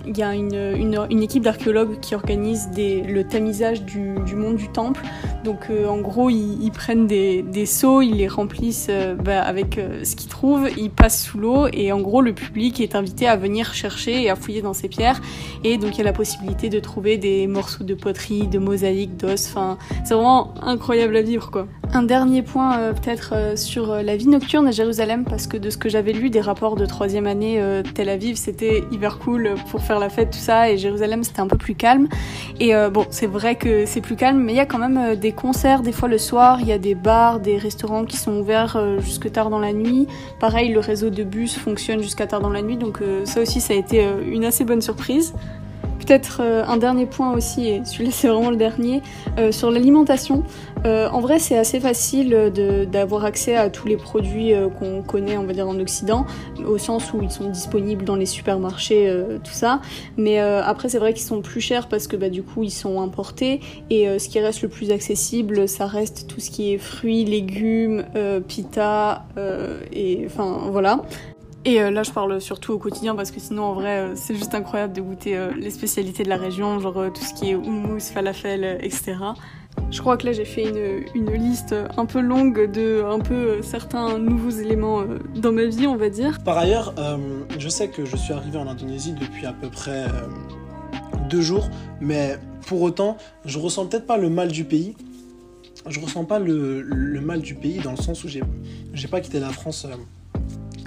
y 0.07 0.23
a 0.23 0.35
une, 0.35 0.55
une, 0.55 1.07
une 1.11 1.23
équipe 1.23 1.43
d'archéologues 1.43 1.99
qui 2.01 2.15
organise 2.15 2.69
des, 2.71 3.03
le 3.03 3.25
tamisage 3.25 3.83
du, 3.83 4.15
du 4.27 4.37
monde 4.37 4.57
du 4.57 4.69
temple. 4.69 5.00
Donc 5.45 5.69
euh, 5.71 5.87
en 5.87 5.99
gros, 5.99 6.29
ils, 6.31 6.71
prennent 6.71 7.07
des, 7.07 7.43
des, 7.43 7.67
seaux, 7.67 8.03
ils 8.03 8.17
les 8.17 8.29
remplissent 8.29 8.89
euh, 8.91 9.15
bah, 9.15 9.43
avec 9.43 9.79
euh, 9.79 10.05
ce 10.05 10.15
qu'ils 10.15 10.29
trouvent, 10.29 10.69
ils 10.77 10.91
passent 10.91 11.25
sous 11.25 11.39
l'eau 11.39 11.67
et 11.73 11.93
en 11.93 12.01
gros, 12.01 12.21
le 12.21 12.35
public 12.35 12.81
est 12.81 12.95
invité 12.95 13.27
à 13.27 13.37
venir 13.37 13.73
chercher 13.73 14.23
et 14.23 14.31
à 14.31 14.37
fouiller 14.37 14.63
dans 14.63 14.75
ces 14.75 14.89
pierres. 14.89 15.21
Et 15.65 15.79
donc 15.79 15.95
il 15.95 15.99
y 15.99 16.01
a 16.03 16.05
la 16.05 16.13
possibilité 16.13 16.69
de 16.69 16.79
trouver 16.79 17.17
des 17.17 17.47
morceaux 17.47 17.85
de 17.85 17.95
poterie, 17.95 18.49
de 18.49 18.59
mosaïques, 18.59 19.17
d'os. 19.17 19.49
Enfin, 19.49 19.79
c'est 20.05 20.15
vraiment 20.15 20.55
incroyable 20.63 21.17
à 21.17 21.23
vivre 21.23 21.51
quoi. 21.51 21.67
Un 21.93 22.05
dernier 22.05 22.43
point 22.43 22.79
euh, 22.79 22.93
peut-être 22.93 23.33
euh, 23.35 23.57
sur 23.57 23.97
la 23.97 24.17
vie 24.17 24.29
nocturne 24.29 24.69
à 24.69 24.71
Jérusalem 24.71 25.25
parce 25.25 25.49
que 25.49 25.57
de 25.57 25.71
ce 25.71 25.77
que 25.77 25.89
j'avais 25.89 26.13
lu 26.13 26.31
des 26.31 26.41
rapports 26.41 26.77
de 26.77 26.87
troisième 26.87 27.27
année, 27.27 27.61
euh, 27.61 27.83
Tel 27.83 28.09
Aviv 28.09 28.37
c'était 28.37 28.85
hyper 28.93 29.19
cool 29.19 29.55
pour 29.73 29.83
faire 29.83 29.99
la 29.99 30.09
fête 30.09 30.31
tout 30.31 30.39
ça 30.39 30.71
et 30.71 30.79
Jérusalem 30.79 31.25
c'était 31.25 31.41
un 31.41 31.49
peu 31.49 31.57
plus 31.57 31.75
calme. 31.75 32.07
Et 32.61 32.73
bon, 32.93 33.07
c'est 33.09 33.27
vrai 33.27 33.55
que 33.55 33.87
c'est 33.87 34.03
plus 34.03 34.17
calme, 34.17 34.39
mais 34.39 34.53
il 34.53 34.57
y 34.57 34.61
a 34.61 34.67
quand 34.67 34.79
même 34.79 35.17
des 35.17 35.33
concerts 35.33 35.81
des 35.81 35.93
fois 35.93 36.09
le 36.09 36.19
soir, 36.19 36.59
il 36.61 36.69
y 36.69 36.73
a 36.73 36.79
des 36.79 36.95
bars, 36.95 37.41
des 37.41 37.57
restaurants 37.57 38.05
qui 38.05 38.19
sont 38.19 38.39
ouverts 38.39 38.79
jusque 39.01 39.33
tard 39.33 39.49
dans 39.49 39.59
la 39.59 39.73
nuit. 39.73 40.07
Pareil, 40.41 40.71
le 40.71 40.81
réseau 40.81 41.09
de 41.09 41.25
bus 41.25 41.57
fonctionne 41.57 42.03
jusqu'à 42.03 42.27
tard 42.27 42.41
dans 42.41 42.51
la 42.51 42.61
nuit, 42.61 42.77
donc 42.77 43.01
ça 43.25 43.41
aussi 43.41 43.63
ça 43.63 43.73
a 43.73 43.77
été 43.77 44.07
une 44.31 44.45
assez 44.45 44.65
bonne 44.65 44.83
surprise. 44.83 45.33
Peut-être 46.07 46.41
un 46.41 46.77
dernier 46.77 47.07
point 47.07 47.33
aussi, 47.33 47.69
et 47.69 47.85
celui-là 47.85 48.11
c'est 48.13 48.29
vraiment 48.29 48.51
le 48.51 48.57
dernier, 48.57 49.03
sur 49.51 49.71
l'alimentation. 49.71 50.45
en 50.85 51.21
vrai, 51.21 51.39
c'est 51.39 51.59
assez 51.59 51.79
facile 51.79 52.53
d'avoir 52.91 53.25
accès 53.25 53.55
à 53.55 53.71
tous 53.71 53.87
les 53.87 53.97
produits 53.97 54.53
qu'on 54.79 55.03
connaît, 55.03 55.37
on 55.37 55.45
va 55.45 55.53
dire, 55.53 55.69
en 55.69 55.79
Occident, 55.79 56.27
au 56.67 56.79
sens 56.79 57.13
où 57.13 57.23
ils 57.23 57.31
sont 57.31 57.49
disponibles 57.49 58.05
dans 58.05 58.17
les 58.17 58.27
supermarchés, 58.27 59.15
tout 59.45 59.53
ça. 59.53 59.81
Mais 60.17 60.41
après, 60.41 60.89
c'est 60.89 60.99
vrai 60.99 61.13
qu'ils 61.13 61.27
sont 61.27 61.43
plus 61.43 61.61
chers 61.61 61.89
parce 61.89 62.07
que 62.07 62.17
bah, 62.17 62.31
du 62.31 62.43
coup, 62.43 62.63
ils 62.63 62.71
sont 62.71 63.01
importés. 63.01 63.61
Et 63.91 64.19
ce 64.19 64.29
qui 64.29 64.41
reste 64.41 64.63
le 64.63 64.69
plus 64.69 64.91
accessible, 64.91 65.69
ça 65.69 65.87
reste 65.87 66.27
tout 66.27 66.41
ce 66.41 66.51
qui 66.51 66.73
est 66.73 66.79
fruits, 66.79 67.25
légumes, 67.25 68.05
pita, 68.49 69.27
et 69.93 70.25
enfin 70.27 70.59
voilà. 70.71 71.03
Et 71.67 71.81
euh, 71.81 71.91
là, 71.91 72.03
je 72.03 72.11
parle 72.11 72.41
surtout 72.41 72.73
au 72.73 72.79
quotidien 72.79 73.15
parce 73.15 73.31
que 73.31 73.39
sinon, 73.39 73.65
en 73.65 73.75
vrai, 73.75 73.99
euh, 73.99 74.13
c'est 74.15 74.35
juste 74.35 74.55
incroyable 74.55 74.95
de 74.95 75.03
goûter 75.03 75.37
euh, 75.37 75.53
les 75.55 75.71
spécialités 75.71 76.23
de 76.23 76.31
la 76.31 76.39
région, 76.39 76.79
genre 76.81 77.13
tout 77.13 77.23
ce 77.23 77.35
qui 77.35 77.51
est 77.51 77.55
houmous, 77.55 78.01
falafel, 78.01 78.79
etc. 78.81 79.17
Je 79.91 80.01
crois 80.01 80.17
que 80.17 80.27
là, 80.27 80.33
j'ai 80.33 80.47
fait 80.47 80.69
une, 80.69 81.05
une, 81.15 81.35
liste 81.35 81.75
un 81.97 82.07
peu 82.07 82.21
longue 82.21 82.71
de 82.71 83.05
un 83.05 83.19
peu 83.19 83.61
certains 83.63 84.19
nouveaux 84.19 84.51
éléments 84.51 85.05
dans 85.37 85.53
ma 85.53 85.67
vie, 85.67 85.87
on 85.87 85.97
va 85.97 86.09
dire. 86.09 86.39
Par 86.45 86.59
ailleurs, 86.59 86.95
je 87.59 87.69
sais 87.69 87.89
que 87.89 88.05
je 88.05 88.17
suis 88.17 88.33
arrivé 88.33 88.59
en 88.59 88.67
Indonésie 88.67 89.13
depuis 89.13 89.47
à 89.47 89.53
peu 89.53 89.69
près 89.69 90.07
deux 91.29 91.41
jours, 91.41 91.69
mais 92.01 92.37
pour 92.67 92.83
autant, 92.83 93.17
je 93.45 93.59
ressens 93.59 93.87
peut-être 93.87 94.07
pas 94.07 94.17
le 94.17 94.29
mal 94.29 94.49
du 94.49 94.65
pays. 94.65 94.97
Je 95.89 96.01
ressens 96.01 96.25
pas 96.25 96.41
le, 96.41 96.83
le 96.83 97.21
mal 97.21 97.41
du 97.41 97.55
pays 97.55 97.79
dans 97.79 97.93
le 97.93 97.97
sens 97.97 98.25
où 98.25 98.29
j'ai 98.29 99.09
pas 99.09 99.21
quitté 99.21 99.39
la 99.39 99.51
France 99.51 99.87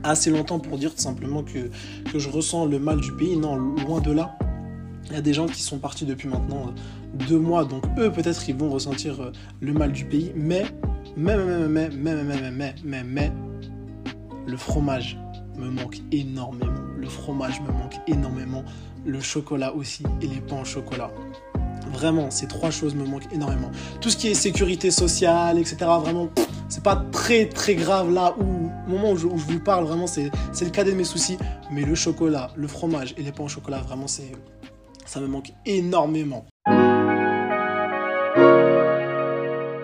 assez 0.03 0.29
longtemps 0.29 0.59
pour 0.59 0.77
dire 0.77 0.93
tout 0.93 1.01
simplement 1.01 1.43
que, 1.43 1.69
que 2.11 2.19
je 2.19 2.29
ressens 2.29 2.65
le 2.65 2.79
mal 2.79 2.99
du 2.99 3.11
pays. 3.13 3.37
Non, 3.37 3.55
loin 3.55 4.01
de 4.01 4.11
là. 4.11 4.37
Il 5.07 5.13
y 5.13 5.17
a 5.17 5.21
des 5.21 5.33
gens 5.33 5.47
qui 5.47 5.61
sont 5.61 5.79
partis 5.79 6.05
depuis 6.05 6.27
maintenant 6.27 6.67
euh, 6.67 7.25
deux 7.27 7.39
mois, 7.39 7.65
donc 7.65 7.83
eux 7.97 8.11
peut-être 8.11 8.47
ils 8.47 8.55
vont 8.55 8.69
ressentir 8.69 9.21
euh, 9.21 9.31
le 9.59 9.73
mal 9.73 9.91
du 9.91 10.05
pays, 10.05 10.31
mais, 10.35 10.65
mais, 11.17 11.35
mais, 11.37 11.67
mais, 11.67 11.89
mais, 11.89 12.23
mais, 12.23 12.51
mais, 12.51 12.75
mais, 12.83 13.03
mais, 13.03 13.31
le 14.47 14.57
fromage 14.57 15.17
me 15.57 15.69
manque 15.69 15.99
énormément. 16.11 16.71
Le 16.97 17.07
fromage 17.07 17.61
me 17.61 17.71
manque 17.71 17.99
énormément. 18.07 18.63
Le 19.05 19.19
chocolat 19.19 19.73
aussi 19.73 20.03
et 20.21 20.27
les 20.27 20.39
pains 20.41 20.61
au 20.61 20.65
chocolat. 20.65 21.11
Vraiment, 21.93 22.31
ces 22.31 22.47
trois 22.47 22.71
choses 22.71 22.95
me 22.95 23.05
manquent 23.05 23.31
énormément. 23.31 23.71
Tout 24.01 24.09
ce 24.09 24.17
qui 24.17 24.27
est 24.27 24.33
sécurité 24.33 24.91
sociale, 24.91 25.59
etc., 25.59 25.77
vraiment, 26.01 26.29
c'est 26.67 26.83
pas 26.83 26.95
très 27.11 27.45
très 27.45 27.75
grave 27.75 28.11
là 28.11 28.35
où, 28.39 28.69
au 28.87 28.89
moment 28.89 29.11
où 29.11 29.17
je, 29.17 29.27
vous 29.27 29.59
parle, 29.59 29.85
vraiment, 29.85 30.07
c'est 30.07 30.31
le 30.61 30.69
cas 30.69 30.83
de 30.83 30.91
mes 30.91 31.03
soucis. 31.03 31.37
Mais 31.71 31.81
le 31.81 31.95
chocolat, 31.95 32.51
le 32.55 32.67
fromage 32.67 33.13
et 33.17 33.23
les 33.23 33.31
pains 33.31 33.43
au 33.43 33.47
chocolat, 33.47 33.79
vraiment, 33.79 34.07
c'est 34.07 34.31
ça 35.05 35.19
me 35.19 35.27
manque 35.27 35.51
énormément. 35.65 36.45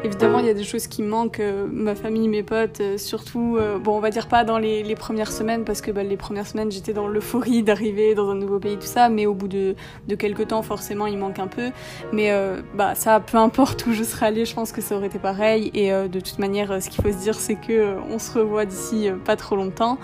Évidemment, 0.09 0.39
il 0.39 0.47
y 0.47 0.49
a 0.49 0.55
des 0.55 0.63
choses 0.63 0.87
qui 0.87 1.03
manquent, 1.03 1.39
euh, 1.39 1.67
ma 1.71 1.93
famille, 1.93 2.27
mes 2.27 2.41
potes, 2.41 2.81
euh, 2.81 2.97
surtout, 2.97 3.57
euh, 3.59 3.77
bon, 3.77 3.95
on 3.95 3.99
va 3.99 4.09
dire 4.09 4.27
pas 4.27 4.43
dans 4.43 4.57
les, 4.57 4.95
premières 4.95 5.31
semaines, 5.31 5.65
parce 5.65 5.81
que 5.81 5.91
bah, 5.91 6.01
les 6.01 6.17
premières 6.17 6.47
semaines, 6.47 6.71
j'étais 6.71 6.93
dans 6.93 7.07
l'euphorie 7.07 7.61
d'arriver 7.63 8.15
dans 8.15 8.27
un 8.31 8.33
nouveau 8.33 8.57
pays, 8.57 8.75
tout 8.75 8.87
ça, 8.87 9.07
mais 9.07 9.27
au 9.27 9.35
bout 9.35 9.47
de, 9.47 9.75
de 10.07 10.15
quelques 10.15 10.47
temps, 10.47 10.63
forcément, 10.63 11.05
il 11.05 11.19
manque 11.19 11.37
un 11.37 11.45
peu. 11.45 11.69
Mais 12.11 12.33
bah, 12.73 12.95
ça, 12.95 13.19
peu 13.19 13.37
importe 13.37 13.85
où 13.85 13.93
je 13.93 14.03
serais 14.03 14.25
allée, 14.25 14.45
je 14.45 14.55
pense 14.55 14.71
que 14.71 14.81
ça 14.81 14.95
aurait 14.95 15.07
été 15.07 15.19
pareil. 15.19 15.69
Et 15.75 15.91
de 15.91 16.19
toute 16.19 16.39
manière, 16.39 16.81
ce 16.81 16.89
qu'il 16.89 17.03
faut 17.03 17.11
se 17.11 17.21
dire, 17.21 17.35
c'est 17.35 17.55
que 17.55 17.97
on 18.09 18.17
se 18.17 18.39
revoit 18.39 18.65
d'ici 18.65 19.09
pas 19.25 19.35
trop 19.35 19.55
longtemps. 19.55 19.99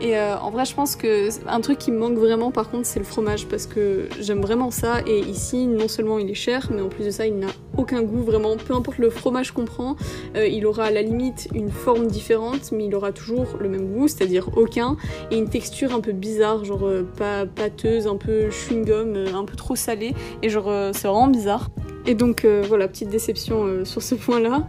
Et 0.00 0.18
en 0.18 0.50
vrai, 0.50 0.64
je 0.64 0.74
pense 0.74 0.96
que 0.96 1.28
un 1.46 1.60
truc 1.60 1.78
qui 1.78 1.92
me 1.92 1.98
manque 1.98 2.16
vraiment, 2.16 2.50
par 2.50 2.70
contre, 2.70 2.86
c'est 2.86 2.98
le 2.98 3.04
fromage, 3.04 3.46
parce 3.46 3.66
que 3.66 4.08
j'aime 4.20 4.40
vraiment 4.40 4.70
ça. 4.70 5.00
Et 5.06 5.20
ici, 5.20 5.66
non 5.66 5.88
seulement 5.88 6.18
il 6.18 6.30
est 6.30 6.34
cher, 6.34 6.70
mais 6.72 6.80
en 6.80 6.88
plus 6.88 7.04
de 7.04 7.10
ça, 7.10 7.26
il 7.26 7.38
n'a 7.38 7.48
aucun 7.76 8.02
goût, 8.02 8.22
vraiment, 8.22 8.56
peu 8.56 8.74
importe 8.74 8.98
le 8.98 9.10
fromage 9.10 9.49
je 9.50 9.54
comprends, 9.54 9.96
euh, 10.36 10.46
il 10.46 10.64
aura 10.64 10.84
à 10.84 10.90
la 10.92 11.02
limite 11.02 11.48
une 11.54 11.70
forme 11.70 12.06
différente, 12.06 12.70
mais 12.70 12.86
il 12.86 12.94
aura 12.94 13.10
toujours 13.10 13.46
le 13.58 13.68
même 13.68 13.92
goût, 13.92 14.06
c'est-à-dire 14.06 14.48
aucun, 14.56 14.96
et 15.32 15.36
une 15.36 15.48
texture 15.48 15.92
un 15.92 16.00
peu 16.00 16.12
bizarre, 16.12 16.64
genre 16.64 16.86
euh, 16.86 17.02
pas 17.02 17.46
pâteuse, 17.46 18.06
un 18.06 18.16
peu 18.16 18.48
chewing-gum, 18.50 19.16
euh, 19.16 19.34
un 19.34 19.44
peu 19.44 19.56
trop 19.56 19.74
salé, 19.74 20.14
et 20.42 20.48
genre 20.48 20.70
c'est 20.92 21.08
vraiment 21.08 21.26
bizarre. 21.26 21.68
Et 22.06 22.14
donc 22.14 22.46
voilà, 22.68 22.88
petite 22.88 23.10
déception 23.10 23.84
sur 23.84 24.02
ce 24.02 24.14
point-là. 24.14 24.66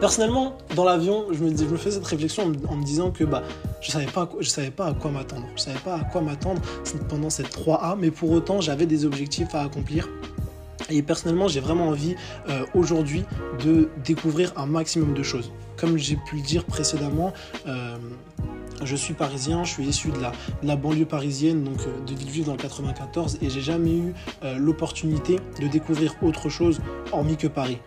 Personnellement, 0.00 0.56
dans 0.74 0.84
l'avion, 0.84 1.26
je 1.30 1.44
me, 1.44 1.50
me 1.50 1.76
faisais 1.76 1.96
cette 1.96 2.06
réflexion 2.06 2.52
en, 2.68 2.76
me 2.76 2.84
disant 2.84 3.10
que 3.10 3.24
bah, 3.24 3.42
je 3.80 3.90
savais 3.90 4.06
pas, 4.06 4.28
je 4.40 4.48
savais 4.48 4.70
pas 4.70 4.86
à 4.86 4.94
quoi 4.94 5.10
m'attendre. 5.10 5.44
Je 5.56 5.62
savais 5.62 5.78
pas 5.78 5.96
à 5.96 6.04
quoi 6.04 6.20
m'attendre 6.20 6.62
pendant 7.08 7.30
cette 7.30 7.54
3A, 7.54 7.96
mais 7.98 8.10
pour 8.10 8.30
autant, 8.30 8.60
j'avais 8.60 8.86
des 8.86 9.04
objectifs 9.04 9.54
à 9.54 9.62
accomplir. 9.62 10.08
Et 10.90 11.02
personnellement, 11.02 11.48
j'ai 11.48 11.60
vraiment 11.60 11.88
envie 11.88 12.14
euh, 12.48 12.64
aujourd'hui 12.74 13.24
de 13.64 13.88
découvrir 14.04 14.52
un 14.56 14.66
maximum 14.66 15.14
de 15.14 15.22
choses. 15.22 15.52
Comme 15.76 15.96
j'ai 15.96 16.16
pu 16.16 16.36
le 16.36 16.42
dire 16.42 16.64
précédemment, 16.64 17.32
euh, 17.66 17.96
je 18.82 18.96
suis 18.96 19.14
parisien, 19.14 19.64
je 19.64 19.70
suis 19.70 19.84
issu 19.84 20.10
de 20.10 20.18
la, 20.62 20.76
banlieue 20.76 21.06
parisienne, 21.06 21.64
donc 21.64 21.80
euh, 21.80 22.04
de 22.06 22.14
Villeville 22.14 22.44
dans 22.44 22.52
le 22.52 22.58
94, 22.58 23.38
et 23.40 23.48
j'ai 23.48 23.60
jamais 23.60 23.92
eu 23.92 24.14
l'opportunité 24.58 25.40
de 25.60 25.68
découvrir 25.68 26.14
autre 26.22 26.48
chose 26.48 26.80
hormis 27.12 27.36
que 27.36 27.46
Paris 27.46 27.78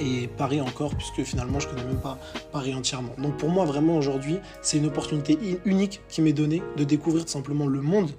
et 0.00 0.28
Paris 0.28 0.60
encore, 0.60 0.94
puisque 0.94 1.22
finalement 1.22 1.60
je 1.60 1.68
connais 1.68 1.84
même 1.84 2.00
pas 2.00 2.18
Paris 2.52 2.74
entièrement. 2.74 3.12
Donc 3.18 3.36
pour 3.36 3.48
moi 3.48 3.64
vraiment 3.64 3.96
aujourd'hui, 3.96 4.38
c'est 4.62 4.78
une 4.78 4.86
opportunité 4.86 5.38
unique 5.64 6.00
qui 6.08 6.22
m'est 6.22 6.32
donnée 6.32 6.62
de 6.76 6.84
découvrir 6.84 7.24
tout 7.24 7.32
simplement 7.32 7.66
le 7.66 7.80
monde 7.80 8.10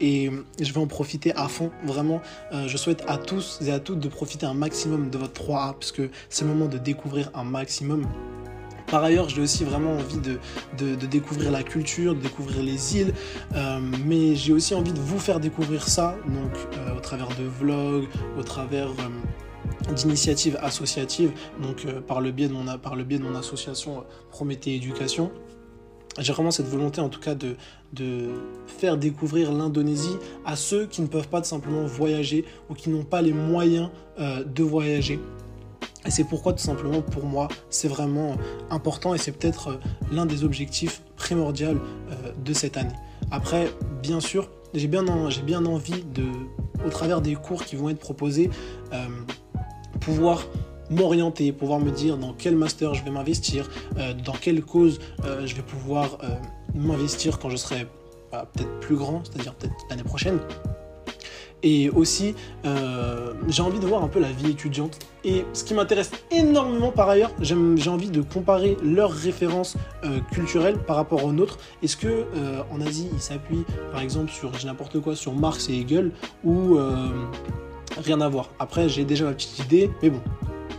et 0.00 0.30
je 0.60 0.72
vais 0.72 0.80
en 0.80 0.86
profiter 0.86 1.34
à 1.34 1.48
fond. 1.48 1.70
Vraiment, 1.84 2.20
euh, 2.52 2.68
je 2.68 2.76
souhaite 2.76 3.04
à 3.08 3.18
tous 3.18 3.60
et 3.66 3.70
à 3.70 3.80
toutes 3.80 4.00
de 4.00 4.08
profiter 4.08 4.46
un 4.46 4.54
maximum 4.54 5.10
de 5.10 5.18
votre 5.18 5.42
3A, 5.42 5.74
puisque 5.78 6.02
c'est 6.28 6.44
le 6.44 6.50
moment 6.50 6.66
de 6.66 6.78
découvrir 6.78 7.30
un 7.34 7.44
maximum. 7.44 8.06
Par 8.86 9.02
ailleurs, 9.02 9.28
j'ai 9.28 9.40
aussi 9.40 9.64
vraiment 9.64 9.94
envie 9.94 10.18
de, 10.18 10.38
de, 10.78 11.06
découvrir 11.06 11.50
la 11.50 11.64
culture, 11.64 12.14
de 12.14 12.20
découvrir 12.20 12.62
les 12.62 12.96
îles, 12.96 13.12
euh, 13.54 13.80
mais 14.04 14.36
j'ai 14.36 14.52
aussi 14.52 14.74
envie 14.74 14.92
de 14.92 15.00
vous 15.00 15.18
faire 15.18 15.40
découvrir 15.40 15.88
ça, 15.88 16.14
donc 16.28 16.52
euh, 16.78 16.96
au 16.96 17.00
travers 17.00 17.28
de 17.28 17.44
vlogs, 17.44 18.06
au 18.38 18.44
travers 18.44 18.90
d'initiatives 19.94 20.58
associatives, 20.62 21.32
donc 21.62 21.84
euh, 21.84 22.00
par, 22.00 22.20
le 22.20 22.30
biais 22.32 22.48
de 22.48 22.52
mon, 22.52 22.78
par 22.78 22.96
le 22.96 23.04
biais 23.04 23.18
de 23.18 23.24
mon 23.24 23.34
association 23.34 23.98
euh, 23.98 24.02
Prométhée 24.30 24.74
Éducation. 24.74 25.30
J'ai 26.18 26.32
vraiment 26.32 26.50
cette 26.50 26.68
volonté 26.68 27.00
en 27.02 27.10
tout 27.10 27.20
cas 27.20 27.34
de, 27.34 27.56
de 27.92 28.30
faire 28.66 28.96
découvrir 28.96 29.52
l'Indonésie 29.52 30.16
à 30.46 30.56
ceux 30.56 30.86
qui 30.86 31.02
ne 31.02 31.06
peuvent 31.06 31.28
pas 31.28 31.42
simplement 31.42 31.84
voyager 31.84 32.44
ou 32.70 32.74
qui 32.74 32.88
n'ont 32.88 33.04
pas 33.04 33.20
les 33.20 33.34
moyens 33.34 33.90
euh, 34.18 34.42
de 34.42 34.62
voyager. 34.62 35.20
Et 36.06 36.10
c'est 36.10 36.24
pourquoi 36.24 36.52
tout 36.52 36.62
simplement 36.62 37.02
pour 37.02 37.26
moi 37.26 37.48
c'est 37.68 37.88
vraiment 37.88 38.36
important 38.70 39.12
et 39.12 39.18
c'est 39.18 39.32
peut-être 39.32 39.78
l'un 40.12 40.24
des 40.24 40.44
objectifs 40.44 41.02
primordiaux 41.16 41.80
de 42.44 42.52
cette 42.52 42.76
année. 42.76 42.94
Après, 43.32 43.68
bien 44.02 44.20
sûr, 44.20 44.48
j'ai 44.72 44.86
bien, 44.86 45.04
bien 45.44 45.66
envie 45.66 46.04
de, 46.04 46.26
au 46.86 46.90
travers 46.90 47.20
des 47.20 47.34
cours 47.34 47.64
qui 47.64 47.74
vont 47.74 47.88
être 47.88 47.98
proposés, 47.98 48.50
pouvoir 50.06 50.46
m'orienter, 50.88 51.50
pouvoir 51.50 51.80
me 51.80 51.90
dire 51.90 52.16
dans 52.16 52.32
quel 52.32 52.54
master 52.54 52.94
je 52.94 53.02
vais 53.02 53.10
m'investir, 53.10 53.68
euh, 53.98 54.14
dans 54.14 54.34
quelle 54.34 54.62
cause 54.62 55.00
euh, 55.24 55.44
je 55.44 55.56
vais 55.56 55.62
pouvoir 55.62 56.18
euh, 56.22 56.28
m'investir 56.76 57.40
quand 57.40 57.50
je 57.50 57.56
serai 57.56 57.88
bah, 58.30 58.48
peut-être 58.52 58.78
plus 58.78 58.94
grand, 58.94 59.22
c'est-à-dire 59.24 59.52
peut-être 59.54 59.74
l'année 59.90 60.04
prochaine. 60.04 60.38
Et 61.62 61.90
aussi, 61.90 62.34
j'ai 63.48 63.62
envie 63.62 63.80
de 63.80 63.86
voir 63.86 64.04
un 64.04 64.08
peu 64.08 64.20
la 64.20 64.30
vie 64.30 64.50
étudiante. 64.50 65.00
Et 65.24 65.44
ce 65.52 65.64
qui 65.64 65.74
m'intéresse 65.74 66.12
énormément 66.30 66.92
par 66.92 67.08
ailleurs, 67.08 67.32
j'ai 67.40 67.90
envie 67.90 68.10
de 68.10 68.20
comparer 68.20 68.76
leurs 68.84 69.10
références 69.10 69.76
culturelles 70.30 70.78
par 70.78 70.94
rapport 70.94 71.24
aux 71.24 71.32
nôtres. 71.32 71.58
Est-ce 71.82 71.96
que 71.96 72.26
en 72.70 72.80
Asie, 72.80 73.08
ils 73.12 73.20
s'appuient 73.20 73.64
par 73.90 74.02
exemple 74.02 74.30
sur 74.30 74.52
n'importe 74.64 75.00
quoi, 75.00 75.16
sur 75.16 75.32
Marx 75.32 75.68
et 75.68 75.80
Hegel, 75.80 76.12
ou 76.44 76.78
rien 77.96 78.20
à 78.20 78.28
voir. 78.28 78.50
Après, 78.58 78.88
j'ai 78.88 79.04
déjà 79.04 79.24
ma 79.24 79.32
petite 79.32 79.58
idée, 79.58 79.90
mais 80.02 80.10
bon. 80.10 80.20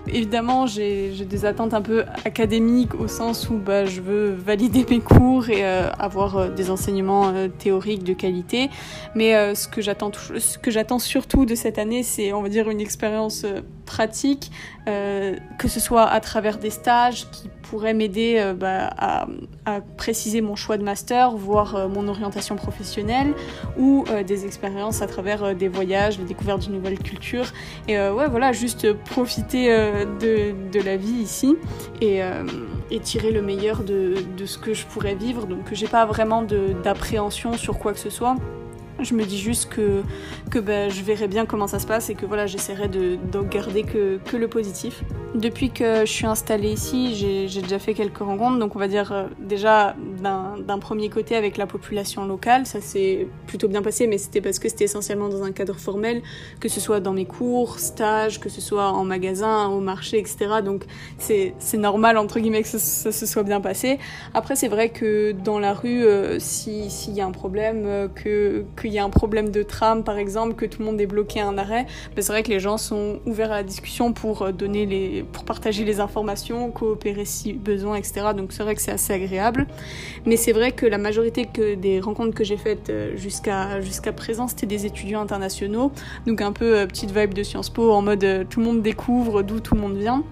Évidemment, 0.09 0.67
j'ai 0.67 1.11
des 1.25 1.45
attentes 1.45 1.73
un 1.73 1.81
peu 1.81 2.05
académiques 2.23 2.95
au 2.95 3.07
sens 3.07 3.49
où 3.49 3.57
bah, 3.57 3.85
je 3.85 4.01
veux 4.01 4.31
valider 4.31 4.85
mes 4.89 4.99
cours 4.99 5.49
et 5.49 5.65
euh, 5.65 5.89
avoir 5.99 6.37
euh, 6.37 6.49
des 6.49 6.69
enseignements 6.69 7.29
euh, 7.29 7.49
théoriques 7.49 8.03
de 8.03 8.13
qualité. 8.13 8.69
Mais 9.15 9.55
ce 9.55 9.67
que 9.67 9.81
j'attends 9.81 10.99
surtout 10.99 11.45
de 11.45 11.55
cette 11.55 11.77
année, 11.77 12.03
c'est 12.03 12.31
on 12.31 12.41
va 12.41 12.49
dire 12.49 12.69
une 12.69 12.79
expérience 12.79 13.45
pratique, 13.85 14.51
que 14.85 15.67
ce 15.67 15.79
soit 15.79 16.05
à 16.05 16.19
travers 16.19 16.57
des 16.57 16.69
stages 16.69 17.29
qui 17.31 17.49
pourrait 17.69 17.93
m'aider 17.93 18.37
euh, 18.39 18.53
bah, 18.53 18.89
à, 18.97 19.27
préciser 19.97 20.41
mon 20.41 20.55
choix 20.55 20.77
de 20.77 20.83
master, 20.83 21.31
voir 21.31 21.75
euh, 21.75 21.87
mon 21.87 22.07
orientation 22.07 22.55
professionnelle 22.55 23.33
ou 23.77 24.05
euh, 24.09 24.23
des 24.23 24.45
expériences 24.45 25.01
à 25.01 25.07
travers 25.07 25.55
des 25.55 25.67
voyages, 25.67 26.17
la 26.19 26.25
découverte 26.25 26.61
d'une 26.61 26.73
nouvelle 26.73 26.99
culture. 26.99 27.45
Et 27.87 27.97
ouais, 27.97 28.27
voilà, 28.27 28.51
juste 28.51 28.93
profiter 28.93 29.67
de, 29.67 30.83
la 30.83 30.97
vie 30.97 31.21
ici 31.21 31.55
et, 32.01 32.21
et 32.91 32.99
tirer 32.99 33.31
le 33.31 33.41
meilleur 33.41 33.83
de, 33.83 34.15
de, 34.37 34.45
ce 34.45 34.57
que 34.57 34.73
je 34.73 34.85
pourrais 34.85 35.15
vivre. 35.15 35.45
Donc, 35.45 35.73
j'ai 35.73 35.87
pas 35.87 36.05
vraiment 36.05 36.43
d'appréhension 36.83 37.53
sur 37.53 37.79
quoi 37.79 37.93
que 37.93 37.99
ce 37.99 38.09
soit. 38.09 38.35
Je 38.99 39.13
me 39.13 39.23
dis 39.23 39.37
juste 39.37 39.69
que, 39.69 40.01
que 40.49 40.59
bah, 40.59 40.89
je 40.89 41.01
verrai 41.01 41.27
bien 41.27 41.45
comment 41.45 41.67
ça 41.67 41.79
se 41.79 41.87
passe 41.87 42.09
et 42.09 42.15
que 42.15 42.25
voilà, 42.25 42.47
j'essaierai 42.47 42.87
de, 42.87 43.17
de 43.31 43.41
garder 43.41 43.83
que, 43.83 44.17
que, 44.17 44.37
le 44.37 44.47
positif. 44.47 45.03
Depuis 45.35 45.71
que 45.71 46.01
je 46.01 46.11
suis 46.11 46.25
installée 46.25 46.71
ici, 46.71 47.15
j'ai 47.15 47.61
déjà 47.61 47.79
fait 47.79 47.93
quelques 47.93 48.17
rencontres, 48.17 48.59
donc 48.59 48.75
on 48.75 48.79
va 48.79 48.87
dire 48.87 49.11
euh, 49.11 49.27
déjà 49.39 49.95
d'un 50.21 50.79
premier 50.79 51.09
côté 51.09 51.35
avec 51.35 51.57
la 51.57 51.67
population 51.67 52.25
locale, 52.25 52.65
ça 52.65 52.81
s'est 52.81 53.27
plutôt 53.45 53.67
bien 53.67 53.81
passé, 53.81 54.07
mais 54.07 54.17
c'était 54.17 54.41
parce 54.41 54.59
que 54.59 54.67
c'était 54.67 54.85
essentiellement 54.85 55.29
dans 55.29 55.43
un 55.43 55.51
cadre 55.51 55.75
formel, 55.75 56.21
que 56.59 56.69
ce 56.69 56.79
soit 56.79 56.99
dans 56.99 57.13
mes 57.13 57.25
cours, 57.25 57.79
stages, 57.79 58.39
que 58.39 58.49
ce 58.49 58.61
soit 58.61 58.89
en 58.89 59.05
magasin, 59.05 59.67
au 59.67 59.79
marché, 59.79 60.17
etc. 60.17 60.61
Donc 60.63 60.85
c'est 61.17 61.53
normal, 61.77 62.17
entre 62.17 62.39
guillemets, 62.39 62.63
que 62.63 62.67
ça, 62.67 62.79
ça, 62.79 63.11
se 63.11 63.25
soit 63.25 63.43
bien 63.43 63.61
passé. 63.61 63.99
Après, 64.33 64.55
c'est 64.55 64.67
vrai 64.67 64.89
que 64.89 65.31
dans 65.31 65.59
la 65.59 65.73
rue, 65.73 66.03
euh, 66.03 66.39
s'il 66.39 67.13
y 67.13 67.21
a 67.21 67.25
un 67.25 67.31
problème, 67.31 67.83
euh, 67.85 68.07
que 68.07 68.65
qu'il 68.87 68.95
y 68.95 68.99
a 68.99 69.03
un 69.03 69.09
problème 69.09 69.51
de 69.51 69.63
tram 69.63 70.03
par 70.03 70.17
exemple, 70.17 70.55
que 70.55 70.65
tout 70.65 70.79
le 70.79 70.85
monde 70.85 71.01
est 71.01 71.05
bloqué 71.05 71.39
à 71.39 71.47
un 71.47 71.57
arrêt, 71.57 71.85
ben 72.15 72.21
c'est 72.21 72.31
vrai 72.31 72.43
que 72.43 72.49
les 72.49 72.59
gens 72.59 72.77
sont 72.77 73.19
ouverts 73.25 73.51
à 73.51 73.57
la 73.57 73.63
discussion 73.63 74.13
pour 74.13 74.41
euh, 74.41 74.51
donner 74.51 74.85
les, 74.85 75.23
pour 75.23 75.43
partager 75.43 75.83
les 75.83 75.99
informations, 75.99 76.71
coopérer 76.71 77.25
si 77.25 77.53
besoin, 77.53 77.95
etc. 77.95 78.27
Donc 78.35 78.53
c'est 78.53 78.63
vrai 78.63 78.75
que 78.75 78.81
c'est 78.81 78.91
assez 78.91 79.13
agréable. 79.13 79.67
Mais 80.25 80.37
c'est 80.37 80.53
vrai 80.53 80.71
que 80.71 80.85
la 80.85 80.97
majorité 80.97 81.45
que 81.51 81.75
des 81.75 81.99
rencontres 81.99 82.35
que 82.35 82.43
j'ai 82.43 82.57
faites 82.57 82.89
euh, 82.89 83.15
jusqu'à 83.15 83.81
jusqu'à 83.81 84.13
présent, 84.13 84.47
c'était 84.47 84.67
des 84.67 84.85
étudiants 84.85 85.21
internationaux, 85.21 85.91
donc 86.25 86.41
un 86.41 86.51
peu 86.51 86.77
euh, 86.77 86.87
petite 86.87 87.11
vibe 87.11 87.33
de 87.33 87.43
Sciences 87.43 87.69
Po 87.69 87.91
en 87.91 88.01
mode 88.01 88.47
tout 88.49 88.59
le 88.59 88.65
monde 88.65 88.81
découvre 88.81 89.41
d'où 89.43 89.59
tout 89.59 89.75
le 89.75 89.81
monde 89.81 89.97
vient 89.97 90.23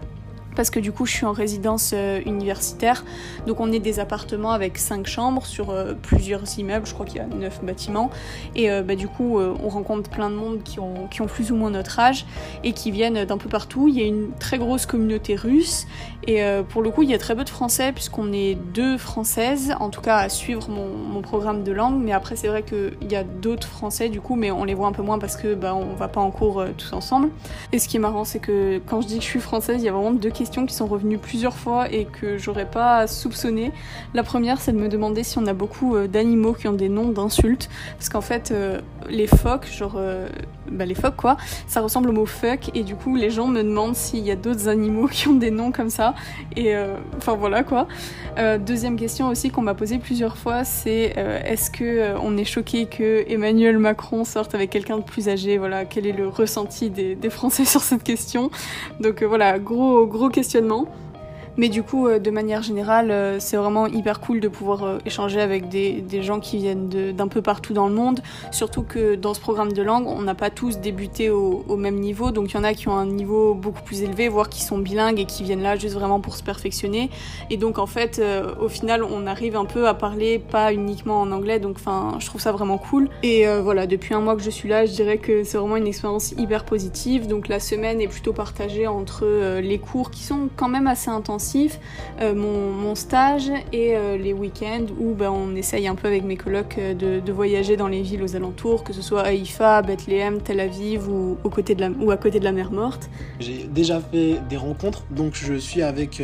parce 0.55 0.69
que 0.69 0.79
du 0.79 0.91
coup 0.91 1.05
je 1.05 1.11
suis 1.11 1.25
en 1.25 1.31
résidence 1.31 1.91
euh, 1.93 2.21
universitaire. 2.25 3.03
Donc 3.47 3.59
on 3.59 3.71
est 3.71 3.79
des 3.79 3.99
appartements 3.99 4.51
avec 4.51 4.77
cinq 4.77 5.07
chambres 5.07 5.45
sur 5.45 5.69
euh, 5.69 5.93
plusieurs 5.93 6.43
immeubles, 6.57 6.85
je 6.85 6.93
crois 6.93 7.05
qu'il 7.05 7.17
y 7.17 7.19
a 7.19 7.27
neuf 7.27 7.63
bâtiments. 7.63 8.09
Et 8.55 8.71
euh, 8.71 8.81
bah, 8.81 8.95
du 8.95 9.07
coup 9.07 9.39
on 9.39 9.69
rencontre 9.69 10.09
plein 10.09 10.29
de 10.29 10.35
monde 10.35 10.63
qui 10.63 10.79
ont, 10.79 11.07
qui 11.09 11.21
ont 11.21 11.27
plus 11.27 11.51
ou 11.51 11.55
moins 11.55 11.69
notre 11.69 11.99
âge 11.99 12.25
et 12.63 12.73
qui 12.73 12.91
viennent 12.91 13.25
d'un 13.25 13.37
peu 13.37 13.49
partout. 13.49 13.87
Il 13.87 13.97
y 13.97 14.01
a 14.01 14.05
une 14.05 14.31
très 14.39 14.57
grosse 14.57 14.85
communauté 14.85 15.35
russe 15.35 15.87
et 16.27 16.41
pour 16.69 16.81
le 16.81 16.89
coup 16.89 17.03
il 17.03 17.09
y 17.09 17.13
a 17.13 17.17
très 17.17 17.35
peu 17.35 17.43
de 17.43 17.49
français 17.49 17.91
puisqu'on 17.91 18.31
est 18.33 18.55
deux 18.55 18.97
françaises, 18.97 19.75
en 19.79 19.89
tout 19.89 20.01
cas 20.01 20.17
à 20.17 20.29
suivre 20.29 20.69
mon, 20.69 20.87
mon 20.87 21.21
programme 21.21 21.63
de 21.63 21.71
langue. 21.71 22.01
Mais 22.01 22.13
après 22.13 22.35
c'est 22.35 22.47
vrai 22.47 22.63
qu'il 22.63 23.11
y 23.11 23.15
a 23.15 23.23
d'autres 23.23 23.67
français 23.67 24.09
du 24.09 24.21
coup 24.21 24.35
mais 24.35 24.51
on 24.51 24.63
les 24.63 24.73
voit 24.73 24.87
un 24.87 24.91
peu 24.91 25.03
moins 25.03 25.19
parce 25.19 25.35
que 25.35 25.53
bah, 25.53 25.75
on 25.75 25.95
va 25.95 26.07
pas 26.07 26.21
en 26.21 26.31
cours 26.31 26.63
tous 26.77 26.93
ensemble. 26.93 27.29
Et 27.71 27.79
ce 27.79 27.87
qui 27.87 27.97
est 27.97 28.01
marrant 28.01 28.23
c'est 28.23 28.39
que 28.39 28.79
quand 28.85 29.01
je 29.01 29.07
dis 29.07 29.17
que 29.17 29.23
je 29.23 29.29
suis 29.29 29.39
française, 29.39 29.77
il 29.81 29.85
y 29.85 29.89
a 29.89 29.91
vraiment 29.91 30.11
deux 30.11 30.29
questions 30.29 30.44
qui 30.49 30.73
sont 30.73 30.87
revenues 30.87 31.17
plusieurs 31.17 31.55
fois 31.55 31.91
et 31.91 32.05
que 32.05 32.37
j'aurais 32.37 32.69
pas 32.69 33.07
soupçonné. 33.07 33.71
La 34.13 34.23
première, 34.23 34.61
c'est 34.61 34.71
de 34.71 34.77
me 34.77 34.89
demander 34.89 35.23
si 35.23 35.37
on 35.37 35.45
a 35.47 35.53
beaucoup 35.53 35.95
euh, 35.95 36.07
d'animaux 36.07 36.53
qui 36.53 36.67
ont 36.67 36.73
des 36.73 36.89
noms 36.89 37.09
d'insultes. 37.09 37.69
Parce 37.97 38.09
qu'en 38.09 38.21
fait, 38.21 38.51
euh, 38.51 38.81
les 39.09 39.27
phoques, 39.27 39.67
genre. 39.67 39.99
Euh, 40.67 40.71
bah, 40.71 40.85
les 40.85 40.95
phoques 40.95 41.15
quoi, 41.15 41.37
ça 41.67 41.81
ressemble 41.81 42.09
au 42.09 42.13
mot 42.13 42.25
fuck 42.25 42.71
et 42.73 42.83
du 42.83 42.95
coup 42.95 43.15
les 43.15 43.29
gens 43.29 43.47
me 43.47 43.63
demandent 43.63 43.95
s'il 43.95 44.25
y 44.25 44.31
a 44.31 44.35
d'autres 44.35 44.67
animaux 44.67 45.07
qui 45.11 45.27
ont 45.27 45.33
des 45.35 45.51
noms 45.51 45.71
comme 45.71 45.89
ça 45.89 46.15
et 46.55 46.73
enfin 47.17 47.35
voilà 47.35 47.63
quoi. 47.63 47.87
deuxième 48.59 48.97
question 48.97 49.29
aussi 49.29 49.49
qu'on 49.49 49.61
m'a 49.61 49.73
posée 49.73 49.97
plusieurs 49.97 50.37
fois 50.37 50.63
c'est 50.63 51.13
est-ce 51.45 51.69
que 51.69 52.15
on 52.21 52.37
est 52.37 52.45
choqué 52.45 52.85
que 52.85 53.23
Emmanuel 53.27 53.77
Macron 53.77 54.23
sorte 54.23 54.55
avec 54.55 54.69
quelqu'un 54.69 54.97
de 54.97 55.03
plus 55.03 55.29
âgé? 55.29 55.57
Voilà 55.57 55.85
quel 55.85 56.05
est 56.05 56.11
le 56.11 56.27
ressenti 56.27 56.89
des, 56.89 57.15
des 57.15 57.29
Français 57.29 57.65
sur 57.75 57.81
cette 57.81 58.03
question? 58.03 58.49
Donc 58.99 59.23
voilà 59.23 59.59
gros 59.59 60.05
gros 60.05 60.29
questionnement. 60.29 60.87
Mais 61.57 61.69
du 61.69 61.83
coup, 61.83 62.07
euh, 62.07 62.19
de 62.19 62.31
manière 62.31 62.61
générale, 62.63 63.11
euh, 63.11 63.39
c'est 63.39 63.55
vraiment 63.55 63.87
hyper 63.87 64.19
cool 64.19 64.41
de 64.41 64.49
pouvoir 64.49 64.83
euh, 64.83 64.97
échanger 65.05 65.39
avec 65.39 65.69
des, 65.69 66.01
des 66.01 66.21
gens 66.21 66.41
qui 66.41 66.57
viennent 66.57 66.89
d'un 66.89 67.27
peu 67.29 67.41
partout 67.41 67.73
dans 67.73 67.87
le 67.87 67.93
monde. 67.93 68.19
Surtout 68.51 68.83
que 68.83 69.15
dans 69.15 69.33
ce 69.33 69.39
programme 69.39 69.71
de 69.71 69.81
langue, 69.81 70.05
on 70.07 70.21
n'a 70.21 70.35
pas 70.35 70.49
tous 70.49 70.79
débuté 70.79 71.29
au, 71.29 71.63
au, 71.69 71.77
même 71.77 71.95
niveau. 71.95 72.31
Donc 72.31 72.51
il 72.51 72.55
y 72.55 72.57
en 72.57 72.63
a 72.63 72.73
qui 72.73 72.89
ont 72.89 72.95
un 72.95 73.05
niveau 73.05 73.53
beaucoup 73.53 73.81
plus 73.83 74.01
élevé, 74.01 74.27
voire 74.27 74.49
qui 74.49 74.63
sont 74.63 74.77
bilingues 74.77 75.19
et 75.19 75.25
qui 75.25 75.43
viennent 75.43 75.61
là 75.61 75.77
juste 75.77 75.93
vraiment 75.93 76.19
pour 76.19 76.35
se 76.35 76.43
perfectionner. 76.43 77.09
Et 77.49 77.57
donc 77.57 77.79
en 77.79 77.87
fait, 77.87 78.21
au 78.59 78.67
final, 78.67 79.03
on 79.03 79.25
arrive 79.27 79.55
un 79.55 79.65
peu 79.65 79.87
à 79.87 79.93
parler 79.93 80.39
pas 80.39 80.73
uniquement 80.73 81.21
en 81.21 81.31
anglais. 81.31 81.59
Donc 81.59 81.77
enfin, 81.77 82.17
je 82.19 82.25
trouve 82.25 82.41
ça 82.41 82.51
vraiment 82.51 82.77
cool. 82.77 83.09
Et 83.23 83.45
voilà, 83.61 83.87
depuis 83.87 84.13
un 84.13 84.19
mois 84.19 84.35
que 84.35 84.41
je 84.41 84.49
suis 84.49 84.67
là, 84.67 84.85
je 84.85 84.91
dirais 84.91 85.17
que 85.17 85.43
c'est 85.43 85.57
vraiment 85.57 85.77
une 85.77 85.87
expérience 85.87 86.33
hyper 86.37 86.65
positive. 86.65 87.27
Donc 87.27 87.47
la 87.47 87.59
semaine 87.59 88.01
est 88.01 88.07
plutôt 88.07 88.33
partagée 88.33 88.87
entre 88.87 89.59
les 89.59 89.79
cours 89.79 90.11
qui 90.11 90.23
sont 90.23 90.49
quand 90.55 90.69
même 90.69 90.87
assez 90.87 91.09
intenses 91.09 91.44
euh, 92.21 92.33
mon, 92.33 92.95
stage 92.95 93.51
et 93.73 93.95
euh, 93.95 94.17
les 94.17 94.33
week-ends 94.33 94.85
où 94.99 95.13
ben, 95.13 95.29
on 95.29 95.55
essaye 95.55 95.87
un 95.87 95.95
peu 95.95 96.07
avec 96.07 96.23
mes 96.23 96.37
colocs 96.37 96.77
euh, 96.77 96.93
de, 96.93 97.31
voyager 97.31 97.75
dans 97.75 97.87
les 97.87 98.01
villes 98.01 98.23
aux 98.23 98.35
alentours, 98.35 98.83
que 98.83 98.93
ce 98.93 99.01
soit 99.01 99.23
Haïfa, 99.23 99.81
Bethléem, 99.81 100.41
Tel 100.41 100.59
Aviv 100.59 101.09
ou, 101.09 101.37
aux 101.43 101.49
côtés 101.49 101.75
de 101.75 101.81
la, 101.81 101.89
ou 101.89 102.11
à 102.11 102.17
côté 102.17 102.39
de 102.39 102.45
la 102.45 102.53
mer 102.53 102.71
Morte. 102.71 103.09
J'ai 103.39 103.65
déjà 103.65 103.99
fait 103.99 104.39
des 104.49 104.57
rencontres, 104.57 105.03
donc 105.11 105.33
je 105.35 105.55
suis 105.55 105.81
avec 105.81 106.23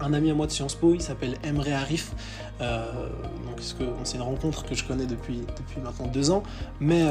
un 0.00 0.12
ami 0.12 0.30
à 0.30 0.34
moi 0.34 0.46
de 0.46 0.52
Sciences 0.52 0.74
Po, 0.74 0.94
il 0.94 1.02
s'appelle 1.02 1.36
Emre 1.44 1.72
Arif. 1.72 2.12
donc 2.58 3.60
c'est 4.02 4.16
une 4.16 4.22
rencontre 4.22 4.64
que 4.64 4.74
je 4.74 4.84
connais 4.84 5.06
depuis, 5.06 5.40
depuis 5.56 5.80
maintenant 5.80 6.08
deux 6.08 6.30
ans, 6.30 6.42
mais 6.80 7.02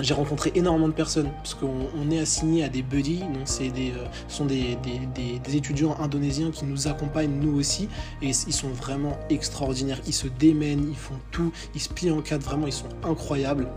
j'ai 0.00 0.14
rencontré 0.14 0.50
énormément 0.54 0.88
de 0.88 0.92
personnes 0.92 1.30
parce 1.36 1.54
qu'on 1.54 2.10
est 2.10 2.18
assigné 2.18 2.64
à 2.64 2.68
des 2.68 2.82
buddies, 2.82 3.20
donc 3.20 3.42
c'est 3.44 3.68
des, 3.68 3.90
euh, 3.92 4.06
sont 4.28 4.44
des, 4.44 4.76
des, 4.82 5.38
des, 5.38 5.56
étudiants 5.56 5.96
indonésiens 6.00 6.50
qui 6.50 6.64
nous 6.64 6.88
accompagnent 6.88 7.38
nous 7.40 7.58
aussi 7.58 7.88
et 8.20 8.28
ils 8.28 8.52
sont 8.52 8.70
vraiment 8.70 9.16
extraordinaires. 9.30 10.00
Ils 10.06 10.12
se 10.12 10.26
démènent, 10.26 10.86
ils 10.88 10.96
font 10.96 11.18
tout, 11.30 11.52
ils 11.74 11.80
se 11.80 11.88
plient 11.88 12.10
en 12.10 12.22
quatre, 12.22 12.42
vraiment 12.42 12.66
ils 12.66 12.72
sont 12.72 12.88
incroyables. 13.04 13.68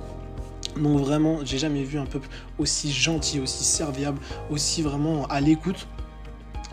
Donc 0.76 1.00
vraiment, 1.00 1.40
j'ai 1.44 1.58
jamais 1.58 1.84
vu 1.84 2.00
un 2.00 2.06
peuple 2.06 2.30
aussi 2.58 2.92
gentil, 2.92 3.40
aussi 3.40 3.64
serviable, 3.64 4.20
aussi 4.50 4.82
vraiment 4.82 5.26
à 5.28 5.40
l'écoute. 5.40 5.88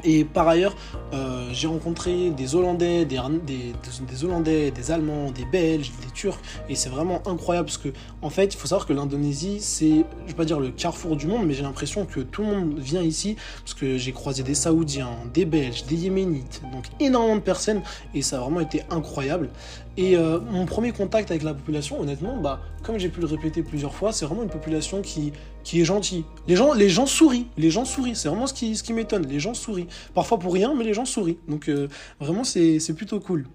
Et 0.05 0.25
par 0.25 0.49
ailleurs, 0.49 0.75
euh, 1.15 1.49
j'ai 1.53 1.69
rencontré 1.69 2.31
des 2.31 2.55
Hollandais, 2.55 3.05
des, 3.05 3.21
des, 3.47 4.25
Hollandais, 4.25 4.71
des 4.71 4.91
Allemands, 4.91 5.31
des 5.31 5.45
Belges, 5.45 5.93
des 6.05 6.11
Turcs, 6.13 6.39
et 6.69 6.75
c'est 6.75 6.89
vraiment 6.89 7.23
incroyable 7.27 7.67
parce 7.67 7.79
que, 7.79 7.91
en 8.23 8.31
fait, 8.31 8.53
il 8.55 8.57
faut 8.57 8.67
savoir 8.67 8.87
que 8.87 8.93
l'Indonésie, 8.93 9.59
c'est, 9.61 10.05
je 10.25 10.29
vais 10.29 10.35
pas 10.37 10.45
dire 10.45 10.61
le 10.61 10.71
carrefour 10.71 11.17
du 11.17 11.27
monde, 11.27 11.47
mais 11.47 11.55
j'ai 11.55 11.63
l'impression 11.63 12.05
que 12.05 12.21
tout 12.21 12.43
le 12.43 12.49
monde 12.49 12.79
vient 12.79 13.03
ici 13.03 13.37
parce 13.61 13.75
que 13.75 13.97
j'ai 13.97 14.13
croisé 14.13 14.43
des 14.43 14.55
Saoudiens, 14.55 15.11
des 15.33 15.45
Belges, 15.45 15.85
des 15.87 15.97
Yéménites, 15.97 16.63
donc 16.73 16.85
énormément 17.01 17.37
de 17.37 17.41
personnes, 17.41 17.83
et 18.15 18.23
ça 18.23 18.39
a 18.39 18.41
vraiment 18.41 18.61
été 18.61 18.83
incroyable. 18.91 19.51
Et 19.97 20.17
euh, 20.17 20.41
mon 20.51 20.67
premier 20.67 20.91
contact 20.91 21.31
avec 21.31 21.45
la 21.45 21.55
population, 21.55 22.01
honnêtement, 22.01 22.37
bah, 22.37 22.61
comme 22.83 22.99
j'ai 22.99 23.09
pu 23.09 23.21
le 23.21 23.27
répéter 23.27 23.63
plusieurs 23.63 23.95
fois, 23.95 24.13
c'est 24.13 24.27
vraiment 24.27 24.43
une 24.43 24.51
population 24.51 25.03
qui, 25.03 25.33
qui 25.63 25.81
est 25.81 25.85
gentille. 25.85 26.25
Les 26.49 26.57
gens, 26.57 26.75
les 26.75 26.89
gens 26.89 27.07
sourient, 27.07 27.47
les 27.57 27.71
gens 27.71 27.85
sourient, 27.85 28.17
c'est 28.17 28.29
vraiment 28.29 28.47
ce 28.49 28.55
qui, 28.55 28.75
ce 28.77 28.83
qui 28.83 28.93
m'étonne, 28.93 29.27
les 29.27 29.39
gens 29.39 29.55
sourient. 29.55 29.87
Parfois 30.13 30.39
pour 30.39 30.53
rien, 30.53 30.75
mais 30.75 30.85
les 30.85 30.95
gens 30.95 31.04
sourient. 31.05 31.39
Donc 31.49 31.69
euh, 31.69 31.89
vraiment, 32.21 32.45
c'est 32.45 32.95
plutôt 32.95 33.21
cool. 33.21 33.47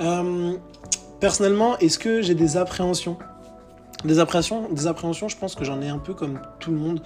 Euh, 0.00 0.56
personnellement, 1.20 1.78
est-ce 1.78 1.98
que 1.98 2.22
j'ai 2.22 2.34
des 2.34 2.56
appréhensions? 2.56 3.18
Des 4.04 4.18
appréhensions, 4.18 4.68
des 4.70 4.88
appréhensions, 4.88 5.28
je 5.28 5.36
pense 5.36 5.54
que 5.54 5.64
j'en 5.64 5.80
ai 5.80 5.88
un 5.88 5.98
peu 5.98 6.12
comme 6.12 6.40
tout 6.58 6.72
le 6.72 6.78
monde, 6.78 7.02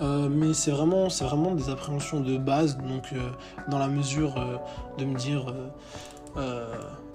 euh, 0.00 0.28
mais 0.28 0.52
c'est 0.52 0.72
vraiment, 0.72 1.08
c'est 1.08 1.24
vraiment 1.24 1.54
des 1.54 1.68
appréhensions 1.70 2.20
de 2.20 2.38
base, 2.38 2.76
donc 2.78 3.14
dans 3.68 3.78
la 3.78 3.86
mesure 3.86 4.34
de 4.98 5.04
me 5.04 5.16
dire 5.16 5.54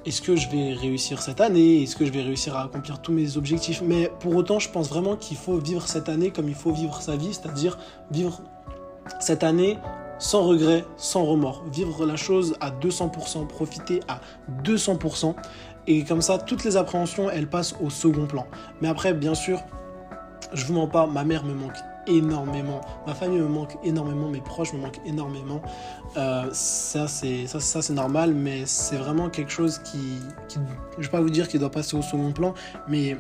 est-ce 0.06 0.22
que 0.22 0.36
je 0.36 0.50
vais 0.50 0.74
réussir 0.74 1.22
cette 1.22 1.42
année, 1.42 1.84
est-ce 1.84 1.96
que 1.96 2.06
je 2.06 2.12
vais 2.12 2.22
réussir 2.22 2.56
à 2.56 2.64
accomplir 2.64 3.02
tous 3.02 3.12
mes 3.12 3.38
objectifs, 3.38 3.82
mais 3.84 4.12
pour 4.20 4.36
autant 4.36 4.60
je 4.60 4.70
pense 4.70 4.90
vraiment 4.90 5.16
qu'il 5.16 5.38
faut 5.38 5.58
vivre 5.58 5.88
cette 5.88 6.10
année 6.10 6.32
comme 6.32 6.48
il 6.48 6.56
faut 6.56 6.72
vivre 6.72 7.02
sa 7.02 7.16
vie, 7.16 7.34
c'est-à-dire 7.34 7.78
vivre 8.12 8.42
cette 9.20 9.44
année 9.44 9.78
sans 10.20 10.44
regret, 10.44 10.86
sans 10.98 11.26
remords, 11.26 11.64
vivre 11.72 12.06
la 12.06 12.16
chose 12.16 12.56
à 12.62 12.72
200%, 12.72 13.48
profiter 13.48 14.00
à 14.08 14.22
200%, 14.64 15.36
et 15.88 16.04
comme 16.04 16.22
ça, 16.22 16.38
toutes 16.38 16.64
les 16.64 16.78
appréhensions, 16.78 17.30
elles 17.30 17.50
passent 17.50 17.76
au 17.82 17.90
second 17.90 18.26
plan. 18.26 18.48
Mais 18.82 18.88
après, 18.88 19.14
bien 19.14 19.36
sûr, 19.36 19.62
je 20.54 20.66
vous 20.66 20.74
mens 20.74 20.88
pas, 20.88 21.06
ma 21.06 21.24
mère 21.24 21.44
me 21.44 21.54
manque 21.54 21.78
énormément, 22.08 22.82
ma 23.08 23.14
famille 23.14 23.40
me 23.40 23.48
manque 23.48 23.78
énormément, 23.84 24.30
mes 24.30 24.42
proches 24.42 24.74
me 24.74 24.80
manquent 24.80 25.02
énormément. 25.06 25.62
Euh, 26.18 26.50
ça, 26.52 27.08
c'est 27.08 27.90
normal, 27.92 28.34
mais 28.34 28.66
c'est 28.66 28.98
vraiment 28.98 29.30
quelque 29.30 29.52
chose 29.52 29.80
qui, 29.80 30.20
je 30.98 31.04
vais 31.04 31.10
pas 31.10 31.22
vous 31.22 31.30
dire 31.30 31.48
qu'il 31.48 31.60
doit 31.60 31.72
passer 31.72 31.96
au 31.98 32.02
second 32.02 32.32
plan, 32.32 32.54
mais 32.88 33.18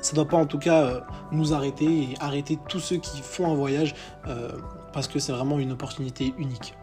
ça 0.00 0.14
doit 0.14 0.28
pas 0.28 0.36
en 0.36 0.46
tout 0.46 0.58
cas 0.58 0.82
euh, 0.82 1.00
nous 1.30 1.54
arrêter 1.54 1.84
et 1.84 2.14
arrêter 2.20 2.58
tous 2.68 2.80
ceux 2.80 2.96
qui 2.96 3.22
font 3.22 3.50
un 3.50 3.54
voyage 3.54 3.94
euh, 4.26 4.50
parce 4.92 5.06
que 5.06 5.18
c'est 5.18 5.32
vraiment 5.32 5.58
une 5.58 5.72
opportunité 5.72 6.34
unique. 6.38 6.74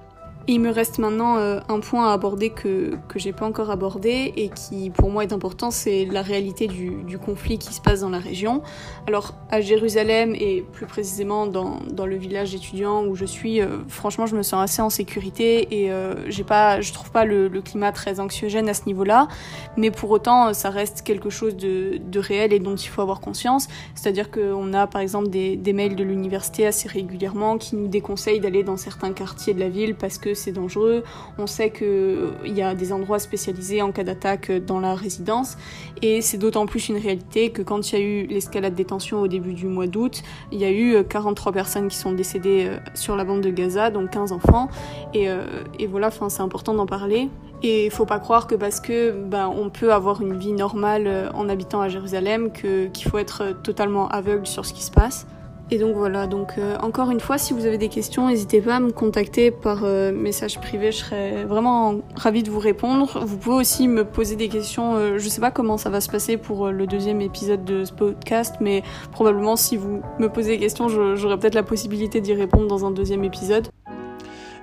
Il 0.54 0.60
me 0.62 0.72
reste 0.72 0.98
maintenant 0.98 1.38
euh, 1.38 1.60
un 1.70 1.80
point 1.80 2.10
à 2.10 2.14
aborder 2.14 2.50
que, 2.50 2.96
que 3.08 3.20
j'ai 3.20 3.34
pas 3.34 3.46
encore 3.46 3.70
abordé 3.70 4.34
et 4.36 4.50
qui 4.50 4.90
pour 4.90 5.12
moi 5.12 5.24
est 5.24 5.32
important, 5.32 5.70
c'est 5.70 6.06
la 6.06 6.24
réalité 6.24 6.68
du, 6.68 7.04
du, 7.04 7.20
conflit 7.20 7.60
qui 7.60 7.72
se 7.72 7.82
passe 7.82 8.02
dans 8.02 8.10
la 8.10 8.18
région. 8.18 8.64
Alors 9.06 9.36
à 9.52 9.62
Jérusalem 9.62 10.34
et 10.34 10.66
plus 10.74 10.88
précisément 10.88 11.46
dans, 11.46 11.80
dans 11.92 12.08
le 12.08 12.16
village 12.16 12.56
étudiant 12.56 13.06
où 13.06 13.16
je 13.16 13.26
suis, 13.26 13.62
euh, 13.62 13.78
franchement 13.88 14.26
je 14.26 14.36
me 14.36 14.42
sens 14.42 14.64
assez 14.64 14.82
en 14.82 14.90
sécurité 14.90 15.84
et 15.84 15.92
euh, 15.92 16.16
j'ai 16.30 16.44
pas, 16.44 16.82
je 16.82 16.94
trouve 16.94 17.12
pas 17.12 17.26
le, 17.26 17.50
climat 17.60 17.92
très 17.92 18.22
anxiogène 18.22 18.70
à 18.70 18.74
ce 18.74 18.86
niveau-là, 18.86 19.28
mais 19.76 19.92
pour 19.92 20.10
autant 20.10 20.54
ça 20.54 20.70
reste 20.70 21.02
quelque 21.02 21.30
chose 21.30 21.58
de, 21.58 21.98
de 21.98 22.20
réel 22.20 22.54
et 22.54 22.60
dont 22.60 22.76
il 22.76 22.88
faut 22.88 23.02
avoir 23.02 23.20
conscience. 23.20 23.68
C'est-à-dire 23.96 24.32
qu'on 24.32 24.74
a 24.74 24.88
par 24.88 25.02
exemple 25.02 25.28
des, 25.28 25.58
des 25.58 25.74
mails 25.74 25.96
de 25.96 26.04
l'université 26.04 26.66
assez 26.66 26.88
régulièrement 26.88 27.58
qui 27.58 27.76
nous 27.76 27.88
déconseillent 27.88 28.40
d'aller 28.40 28.64
dans 28.64 28.78
certains 28.78 29.12
quartiers 29.12 29.54
de 29.54 29.60
la 29.60 29.70
ville 29.70 29.94
parce 29.96 30.18
que 30.18 30.34
c'est 30.40 30.52
dangereux. 30.52 31.04
On 31.38 31.48
sait 31.48 31.72
qu'il 31.72 32.32
y 32.46 32.62
a 32.62 32.74
des 32.76 32.92
endroits 32.94 33.20
spécialisés 33.20 33.82
en 33.82 33.92
cas 33.92 34.04
d'attaque 34.04 34.52
dans 34.52 34.80
la 34.80 34.96
résidence. 34.96 35.58
Et 36.02 36.22
c'est 36.22 36.38
d'autant 36.38 36.66
plus 36.66 36.90
une 36.90 36.98
réalité 36.98 37.52
que 37.52 37.62
quand 37.62 37.92
il 37.92 38.00
y 38.00 38.02
a 38.02 38.06
eu 38.06 38.26
l'escalade 38.28 38.76
des 38.76 38.86
tensions 38.86 39.22
au 39.22 39.28
début 39.28 39.54
du 39.54 39.68
mois 39.68 39.88
d'août, 39.88 40.24
il 40.52 40.60
y 40.60 40.66
a 40.66 40.72
eu 40.72 41.04
43 41.04 41.52
personnes 41.52 41.88
qui 41.88 41.98
sont 41.98 42.14
décédées 42.14 42.66
euh, 42.68 42.78
sur 42.94 43.16
la 43.16 43.24
bande 43.24 43.42
de 43.42 43.50
Gaza, 43.50 43.90
donc 43.90 44.12
15 44.12 44.32
enfants. 44.32 44.70
Et, 45.14 45.30
euh, 45.30 45.44
et 45.78 45.88
voilà, 45.88 46.10
c'est 46.12 46.42
important 46.42 46.74
d'en 46.74 46.86
parler. 46.86 47.30
Et 47.62 47.86
il 47.86 47.92
faut 47.92 48.06
pas 48.06 48.20
croire 48.20 48.48
que 48.48 48.56
parce 48.56 48.80
que 48.80 49.12
ben, 49.12 49.48
on 49.54 49.70
peut 49.70 49.94
avoir 49.94 50.22
une 50.22 50.38
vie 50.38 50.54
normale 50.54 51.08
euh, 51.08 51.30
en 51.34 51.50
habitant 51.50 51.82
à 51.82 51.90
Jérusalem 51.90 52.52
qu'il 52.52 53.04
faut 53.04 53.18
être 53.18 53.62
totalement 53.64 54.08
aveugle 54.08 54.48
sur 54.48 54.66
ce 54.66 54.74
qui 54.74 54.84
se 54.84 54.92
passe. 54.92 55.28
Et 55.72 55.78
donc 55.78 55.96
voilà, 55.96 56.26
donc 56.26 56.54
euh, 56.58 56.78
encore 56.78 57.12
une 57.12 57.20
fois, 57.20 57.38
si 57.38 57.54
vous 57.54 57.68
avez 57.68 57.78
des 57.78 57.90
questions, 57.90 58.28
n'hésitez 58.28 58.60
pas 58.60 58.78
à 58.78 58.80
me 58.80 58.92
contacter 58.92 59.52
par 59.52 59.84
euh, 59.84 60.12
message 60.12 60.60
privé, 60.60 60.92
je 60.92 60.98
serais 60.98 61.46
vraiment 61.46 62.00
ravie 62.16 62.42
de 62.42 62.50
vous 62.50 62.58
répondre. 62.58 63.24
Vous 63.24 63.38
pouvez 63.38 63.58
aussi 63.58 63.88
me 63.88 64.04
poser 64.04 64.36
des 64.36 64.50
questions, 64.50 64.96
euh, 64.96 65.20
je 65.20 65.30
sais 65.30 65.42
pas 65.42 65.52
comment 65.52 65.78
ça 65.78 65.92
va 65.92 66.02
se 66.02 66.10
passer 66.10 66.38
pour 66.38 66.66
euh, 66.66 66.72
le 66.72 66.88
deuxième 66.88 67.22
épisode 67.22 67.66
de 67.66 67.86
ce 67.86 67.94
podcast, 67.94 68.56
mais 68.60 68.82
probablement 69.12 69.56
si 69.56 69.78
vous 69.78 70.02
me 70.18 70.28
posez 70.28 70.54
des 70.54 70.60
questions, 70.60 70.88
j'aurai 70.90 71.38
peut-être 71.38 71.54
la 71.54 71.62
possibilité 71.62 72.20
d'y 72.20 72.34
répondre 72.34 72.68
dans 72.68 72.84
un 72.84 72.92
deuxième 72.92 73.24
épisode. 73.24 73.68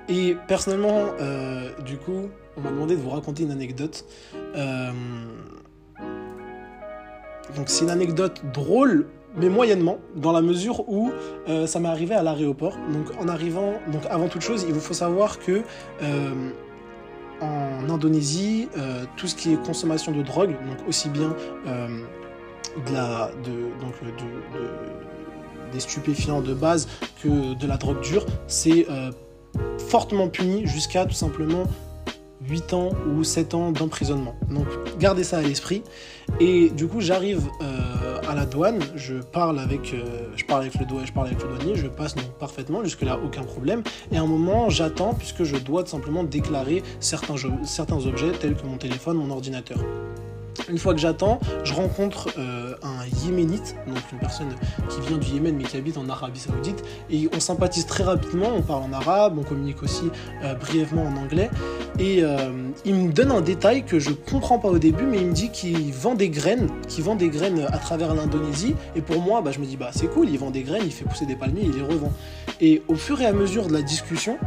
Et 0.09 0.35
personnellement, 0.47 1.05
du 1.85 1.97
coup, 1.97 2.29
on 2.57 2.61
m'a 2.61 2.71
demandé 2.71 2.95
de 2.95 3.01
vous 3.01 3.09
raconter 3.09 3.43
une 3.43 3.51
anecdote. 3.51 4.05
Donc 7.55 7.67
c'est 7.67 7.83
une 7.83 7.89
anecdote 7.89 8.41
drôle 8.53 9.07
mais 9.35 9.49
moyennement, 9.49 9.99
dans 10.15 10.31
la 10.31 10.41
mesure 10.41 10.87
où 10.89 11.11
euh, 11.47 11.67
ça 11.67 11.79
m'est 11.79 11.89
arrivé 11.89 12.15
à 12.15 12.23
l'aéroport. 12.23 12.77
Donc 12.91 13.05
en 13.21 13.27
arrivant, 13.27 13.73
donc 13.91 14.03
avant 14.09 14.27
toute 14.27 14.41
chose, 14.41 14.65
il 14.67 14.73
vous 14.73 14.79
faut 14.79 14.93
savoir 14.93 15.39
que 15.39 15.61
euh, 16.01 16.49
en 17.41 17.89
Indonésie, 17.89 18.69
euh, 18.77 19.03
tout 19.15 19.27
ce 19.27 19.35
qui 19.35 19.53
est 19.53 19.57
consommation 19.57 20.11
de 20.11 20.23
drogue, 20.23 20.51
donc 20.67 20.87
aussi 20.87 21.09
bien 21.09 21.35
de 21.65 22.93
la, 22.93 23.31
de, 23.43 23.51
donc 23.79 23.93
de, 24.03 24.57
de, 24.57 25.71
des 25.71 25.79
stupéfiants 25.79 26.41
de 26.41 26.53
base 26.53 26.87
que 27.21 27.53
de 27.53 27.67
la 27.67 27.77
drogue 27.77 28.01
dure, 28.01 28.25
c'est 28.47 28.87
fortement 29.89 30.27
puni 30.27 30.65
jusqu'à 30.67 31.05
tout 31.05 31.13
simplement 31.13 31.63
8 32.47 32.73
ans 32.73 32.89
ou 33.15 33.23
7 33.23 33.53
ans 33.53 33.71
d'emprisonnement. 33.71 34.35
Donc 34.49 34.67
gardez 34.99 35.23
ça 35.23 35.39
à 35.39 35.41
l'esprit. 35.41 35.83
Et 36.39 36.69
du 36.69 36.87
coup, 36.87 37.01
j'arrive 37.01 37.41
à 38.27 38.35
la 38.35 38.45
douane, 38.45 38.79
je 38.95 39.15
parle 39.15 39.59
avec, 39.59 39.93
euh, 39.93 40.27
je 40.35 40.43
parle 40.45 40.63
avec 40.63 40.79
le 40.79 40.85
douanier, 40.85 41.75
je 41.75 41.87
passe 41.87 42.15
donc 42.15 42.29
parfaitement, 42.39 42.83
jusque 42.83 43.01
là 43.01 43.17
aucun 43.23 43.43
problème. 43.43 43.83
Et 44.11 44.17
à 44.17 44.21
un 44.21 44.25
moment, 44.25 44.69
j'attends 44.69 45.13
puisque 45.13 45.43
je 45.43 45.55
dois 45.55 45.85
simplement 45.85 46.23
déclarer 46.23 46.83
certains, 46.99 47.35
certains 47.63 48.05
objets 48.05 48.31
tels 48.31 48.55
que 48.55 48.65
mon 48.65 48.77
téléphone, 48.77 49.17
mon 49.17 49.31
ordinateur. 49.31 49.79
Une 50.69 50.77
fois 50.77 50.93
que 50.93 50.99
j'attends, 50.99 51.39
je 51.63 51.73
rencontre 51.73 52.29
euh, 52.37 52.75
un 52.83 53.25
yéménite, 53.25 53.75
donc 53.87 53.99
une 54.11 54.19
personne 54.19 54.49
qui 54.89 54.99
vient 55.07 55.17
du 55.17 55.27
Yémen 55.29 55.55
mais 55.55 55.63
qui 55.63 55.77
habite 55.77 55.97
en 55.97 56.09
Arabie 56.09 56.39
Saoudite, 56.39 56.83
et 57.09 57.29
on 57.33 57.39
sympathise 57.39 57.85
très 57.85 58.03
rapidement, 58.03 58.49
on 58.53 58.61
parle 58.61 58.83
en 58.83 58.91
arabe, 58.91 59.37
on 59.37 59.43
communique 59.43 59.81
aussi 59.83 60.11
euh, 60.43 60.55
brièvement 60.55 61.03
en 61.05 61.15
anglais, 61.15 61.49
et 61.99 62.23
euh, 62.23 62.51
il 62.85 62.95
me 62.95 63.11
donne 63.11 63.31
un 63.31 63.41
détail 63.41 63.83
que 63.83 63.99
je 63.99 64.11
comprends 64.11 64.59
pas 64.59 64.69
au 64.69 64.77
début, 64.77 65.05
mais 65.05 65.17
il 65.17 65.27
me 65.27 65.33
dit 65.33 65.49
qu'il 65.49 65.91
vend 65.93 66.15
des 66.15 66.29
graines, 66.29 66.69
qu'il 66.87 67.03
vend 67.03 67.15
des 67.15 67.29
graines 67.29 67.67
à 67.71 67.77
travers 67.77 68.13
l'Indonésie, 68.13 68.75
et 68.95 69.01
pour 69.01 69.21
moi, 69.21 69.41
bah, 69.41 69.51
je 69.51 69.59
me 69.59 69.65
dis 69.65 69.77
bah 69.77 69.89
c'est 69.93 70.07
cool, 70.07 70.29
il 70.29 70.37
vend 70.37 70.51
des 70.51 70.63
graines, 70.63 70.83
il 70.85 70.91
fait 70.91 71.05
pousser 71.05 71.25
des 71.25 71.35
palmiers, 71.35 71.63
il 71.63 71.73
les 71.73 71.81
revend. 71.81 72.13
Et 72.61 72.83
au 72.87 72.95
fur 72.95 73.19
et 73.21 73.25
à 73.25 73.33
mesure 73.33 73.67
de 73.67 73.73
la 73.73 73.81
discussion, 73.81 74.37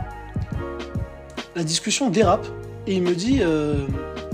la 1.57 1.65
discussion 1.65 2.11
dérape, 2.11 2.47
et 2.87 2.95
il 2.95 3.03
me 3.03 3.15
dit 3.15 3.41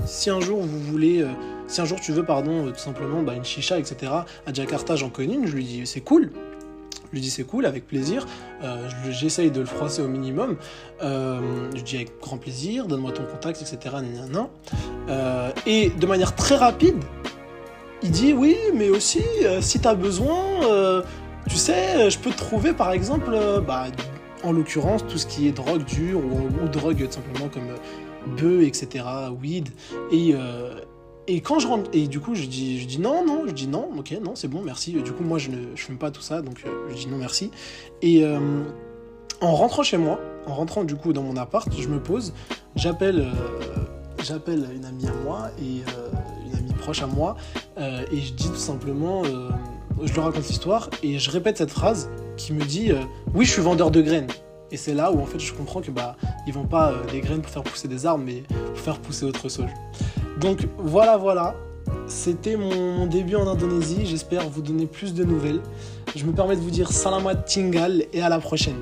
si 0.05 0.29
un 0.29 0.39
jour 0.39 0.59
vous 0.61 0.79
voulez 0.79 1.25
si 1.67 1.81
un 1.81 1.85
jour 1.85 1.99
tu 1.99 2.13
veux, 2.13 2.23
pardon, 2.23 2.71
tout 2.71 2.77
simplement 2.77 3.23
bah, 3.23 3.33
une 3.35 3.43
chicha, 3.43 3.77
etc., 3.77 4.11
à 4.45 4.53
Jakarta, 4.53 4.95
j'en 4.95 5.09
connais 5.09 5.35
une, 5.35 5.47
je 5.47 5.55
lui 5.55 5.65
dis 5.65 5.81
c'est 5.85 6.01
cool. 6.01 6.31
Je 7.07 7.15
lui 7.15 7.21
dis 7.21 7.29
c'est 7.29 7.43
cool, 7.43 7.65
avec 7.65 7.87
plaisir. 7.87 8.25
Euh, 8.63 8.89
J'essaye 9.09 9.51
de 9.51 9.61
le 9.61 9.65
froisser 9.65 10.01
au 10.01 10.07
minimum. 10.07 10.57
Euh, 11.01 11.39
je 11.75 11.81
dis 11.81 11.95
avec 11.95 12.19
grand 12.19 12.37
plaisir, 12.37 12.87
donne-moi 12.87 13.11
ton 13.11 13.23
contact, 13.23 13.61
etc. 13.61 13.95
Euh, 15.09 15.51
et 15.65 15.89
de 15.89 16.05
manière 16.05 16.35
très 16.35 16.55
rapide, 16.55 16.97
il 18.03 18.11
dit 18.11 18.33
oui, 18.33 18.57
mais 18.73 18.89
aussi, 18.89 19.23
euh, 19.43 19.61
si 19.61 19.79
tu 19.79 19.87
as 19.87 19.95
besoin, 19.95 21.03
tu 21.49 21.55
sais, 21.55 22.09
je 22.09 22.17
peux 22.19 22.31
te 22.31 22.37
trouver 22.37 22.73
par 22.73 22.91
exemple, 22.91 23.31
bah, 23.65 23.85
en 24.43 24.51
l'occurrence, 24.51 25.05
tout 25.07 25.17
ce 25.17 25.25
qui 25.25 25.47
est 25.47 25.51
drogue 25.51 25.85
dure 25.85 26.19
ou, 26.19 26.49
ou 26.63 26.67
drogue 26.67 27.07
simplement 27.09 27.49
comme 27.49 27.69
bœuf, 28.35 28.67
etc., 28.67 29.05
weed. 29.41 29.69
Et 30.11 30.35
et 31.27 31.41
quand 31.41 31.59
je 31.59 31.67
rentre, 31.67 31.89
et 31.91 32.07
du 32.07 32.21
coup, 32.21 32.35
je 32.35 32.45
dis, 32.45 32.79
je 32.79 32.87
dis 32.87 32.99
non, 32.99 33.25
non, 33.25 33.43
je 33.45 33.51
dis 33.51 33.67
non, 33.67 33.89
ok, 33.97 34.17
non, 34.23 34.35
c'est 34.35 34.47
bon, 34.47 34.61
merci. 34.61 34.93
Du 34.93 35.11
coup, 35.11 35.23
moi, 35.23 35.37
je 35.37 35.49
ne 35.49 35.75
je 35.75 35.83
fume 35.83 35.97
pas 35.97 36.09
tout 36.09 36.21
ça, 36.21 36.41
donc 36.41 36.63
euh, 36.65 36.87
je 36.89 36.95
dis 36.95 37.07
non, 37.07 37.17
merci. 37.17 37.51
Et 38.01 38.23
euh, 38.23 38.63
en 39.41 39.53
rentrant 39.53 39.83
chez 39.83 39.97
moi, 39.97 40.21
en 40.45 40.53
rentrant 40.53 40.85
du 40.85 40.95
coup 40.95 41.11
dans 41.11 41.23
mon 41.23 41.35
appart, 41.35 41.69
je 41.77 41.87
me 41.89 42.01
pose, 42.01 42.33
j'appelle, 42.77 43.19
euh, 43.19 43.83
j'appelle 44.23 44.69
une 44.73 44.85
amie 44.85 45.07
à 45.07 45.13
moi 45.25 45.49
et 45.61 45.81
une 46.47 46.57
amie 46.57 46.73
proche 46.73 47.01
à 47.01 47.07
moi, 47.07 47.35
et 47.77 48.21
je 48.21 48.33
dis 48.33 48.49
tout 48.49 48.55
simplement, 48.55 49.23
je 49.23 50.13
leur 50.15 50.25
raconte 50.25 50.47
l'histoire 50.47 50.89
et 51.03 51.19
je 51.19 51.29
répète 51.29 51.57
cette 51.57 51.69
phrase 51.69 52.09
qui 52.37 52.53
me 52.53 52.63
dit, 52.63 52.91
oui, 53.35 53.45
je 53.45 53.51
suis 53.51 53.61
vendeur 53.61 53.91
de 53.91 54.01
graines. 54.01 54.27
Et 54.71 54.77
c'est 54.77 54.93
là 54.93 55.11
où 55.11 55.19
en 55.19 55.25
fait 55.25 55.39
je 55.39 55.53
comprends 55.53 55.81
que 55.81 55.91
bah 55.91 56.17
ils 56.45 56.53
vendent 56.53 56.69
pas 56.69 56.93
des 57.11 57.21
graines 57.21 57.41
pour 57.41 57.51
faire 57.51 57.63
pousser 57.63 57.87
des 57.87 58.05
arbres, 58.05 58.23
mais 58.25 58.43
pour 58.73 58.79
faire 58.79 58.99
pousser 58.99 59.25
autre 59.25 59.49
chose. 59.49 59.65
Donc 60.39 60.67
voilà, 60.77 61.17
voilà. 61.17 61.55
C'était 62.07 62.55
mon, 62.55 63.07
début 63.07 63.35
en 63.35 63.47
Indonésie. 63.47 64.05
J'espère 64.05 64.47
vous 64.49 64.61
donner 64.61 64.85
plus 64.85 65.13
de 65.13 65.23
nouvelles. 65.23 65.61
Je 66.15 66.25
me 66.25 66.31
permets 66.31 66.55
de 66.55 66.61
vous 66.61 66.71
dire 66.71 66.91
salamat 66.91 67.35
tinggal 67.35 68.05
et 68.13 68.21
à 68.21 68.29
la 68.29 68.39
prochaine. 68.39 68.77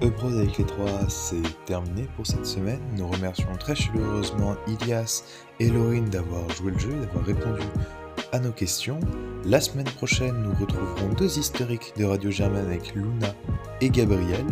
Ebrod 0.00 0.34
avec 0.34 0.58
les 0.58 0.64
trois, 0.64 1.08
c'est 1.08 1.64
terminé 1.64 2.08
pour 2.16 2.26
cette 2.26 2.44
semaine. 2.44 2.80
Nous 2.96 3.08
remercions 3.08 3.54
très 3.58 3.76
chaleureusement 3.76 4.56
Ilias 4.66 5.22
et 5.60 5.68
Laurine 5.68 6.10
d'avoir 6.10 6.48
joué 6.50 6.72
le 6.72 6.78
jeu, 6.78 6.90
d'avoir 6.90 7.24
répondu 7.24 7.62
à 8.32 8.40
nos 8.40 8.50
questions. 8.50 8.98
La 9.44 9.60
semaine 9.60 9.86
prochaine, 9.86 10.42
nous 10.42 10.54
retrouverons 10.60 11.08
deux 11.16 11.38
historiques 11.38 11.92
de 11.96 12.04
Radio 12.04 12.30
Germaine 12.30 12.66
avec 12.66 12.94
Luna 12.94 13.32
et 13.80 13.90
Gabriel. 13.90 14.44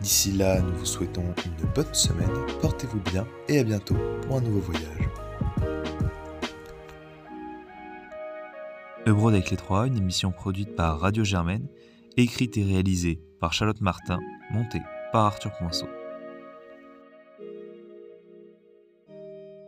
D'ici 0.00 0.32
là, 0.32 0.62
nous 0.62 0.74
vous 0.76 0.86
souhaitons 0.86 1.34
une 1.44 1.68
bonne 1.74 1.92
semaine, 1.92 2.30
portez-vous 2.62 3.00
bien 3.00 3.26
et 3.48 3.58
à 3.58 3.64
bientôt 3.64 3.96
pour 4.22 4.38
un 4.38 4.40
nouveau 4.40 4.60
voyage. 4.60 5.08
Ebrod 9.06 9.34
avec 9.34 9.50
les 9.50 9.56
trois, 9.56 9.86
une 9.86 9.98
émission 9.98 10.32
produite 10.32 10.74
par 10.74 11.00
Radio 11.00 11.22
Germaine, 11.22 11.68
écrite 12.16 12.56
et 12.56 12.64
réalisée 12.64 13.20
par 13.40 13.52
Charlotte 13.52 13.80
Martin, 13.80 14.18
montée 14.52 14.80
par 15.12 15.26
Arthur 15.26 15.52
Poinceau. 15.58 15.86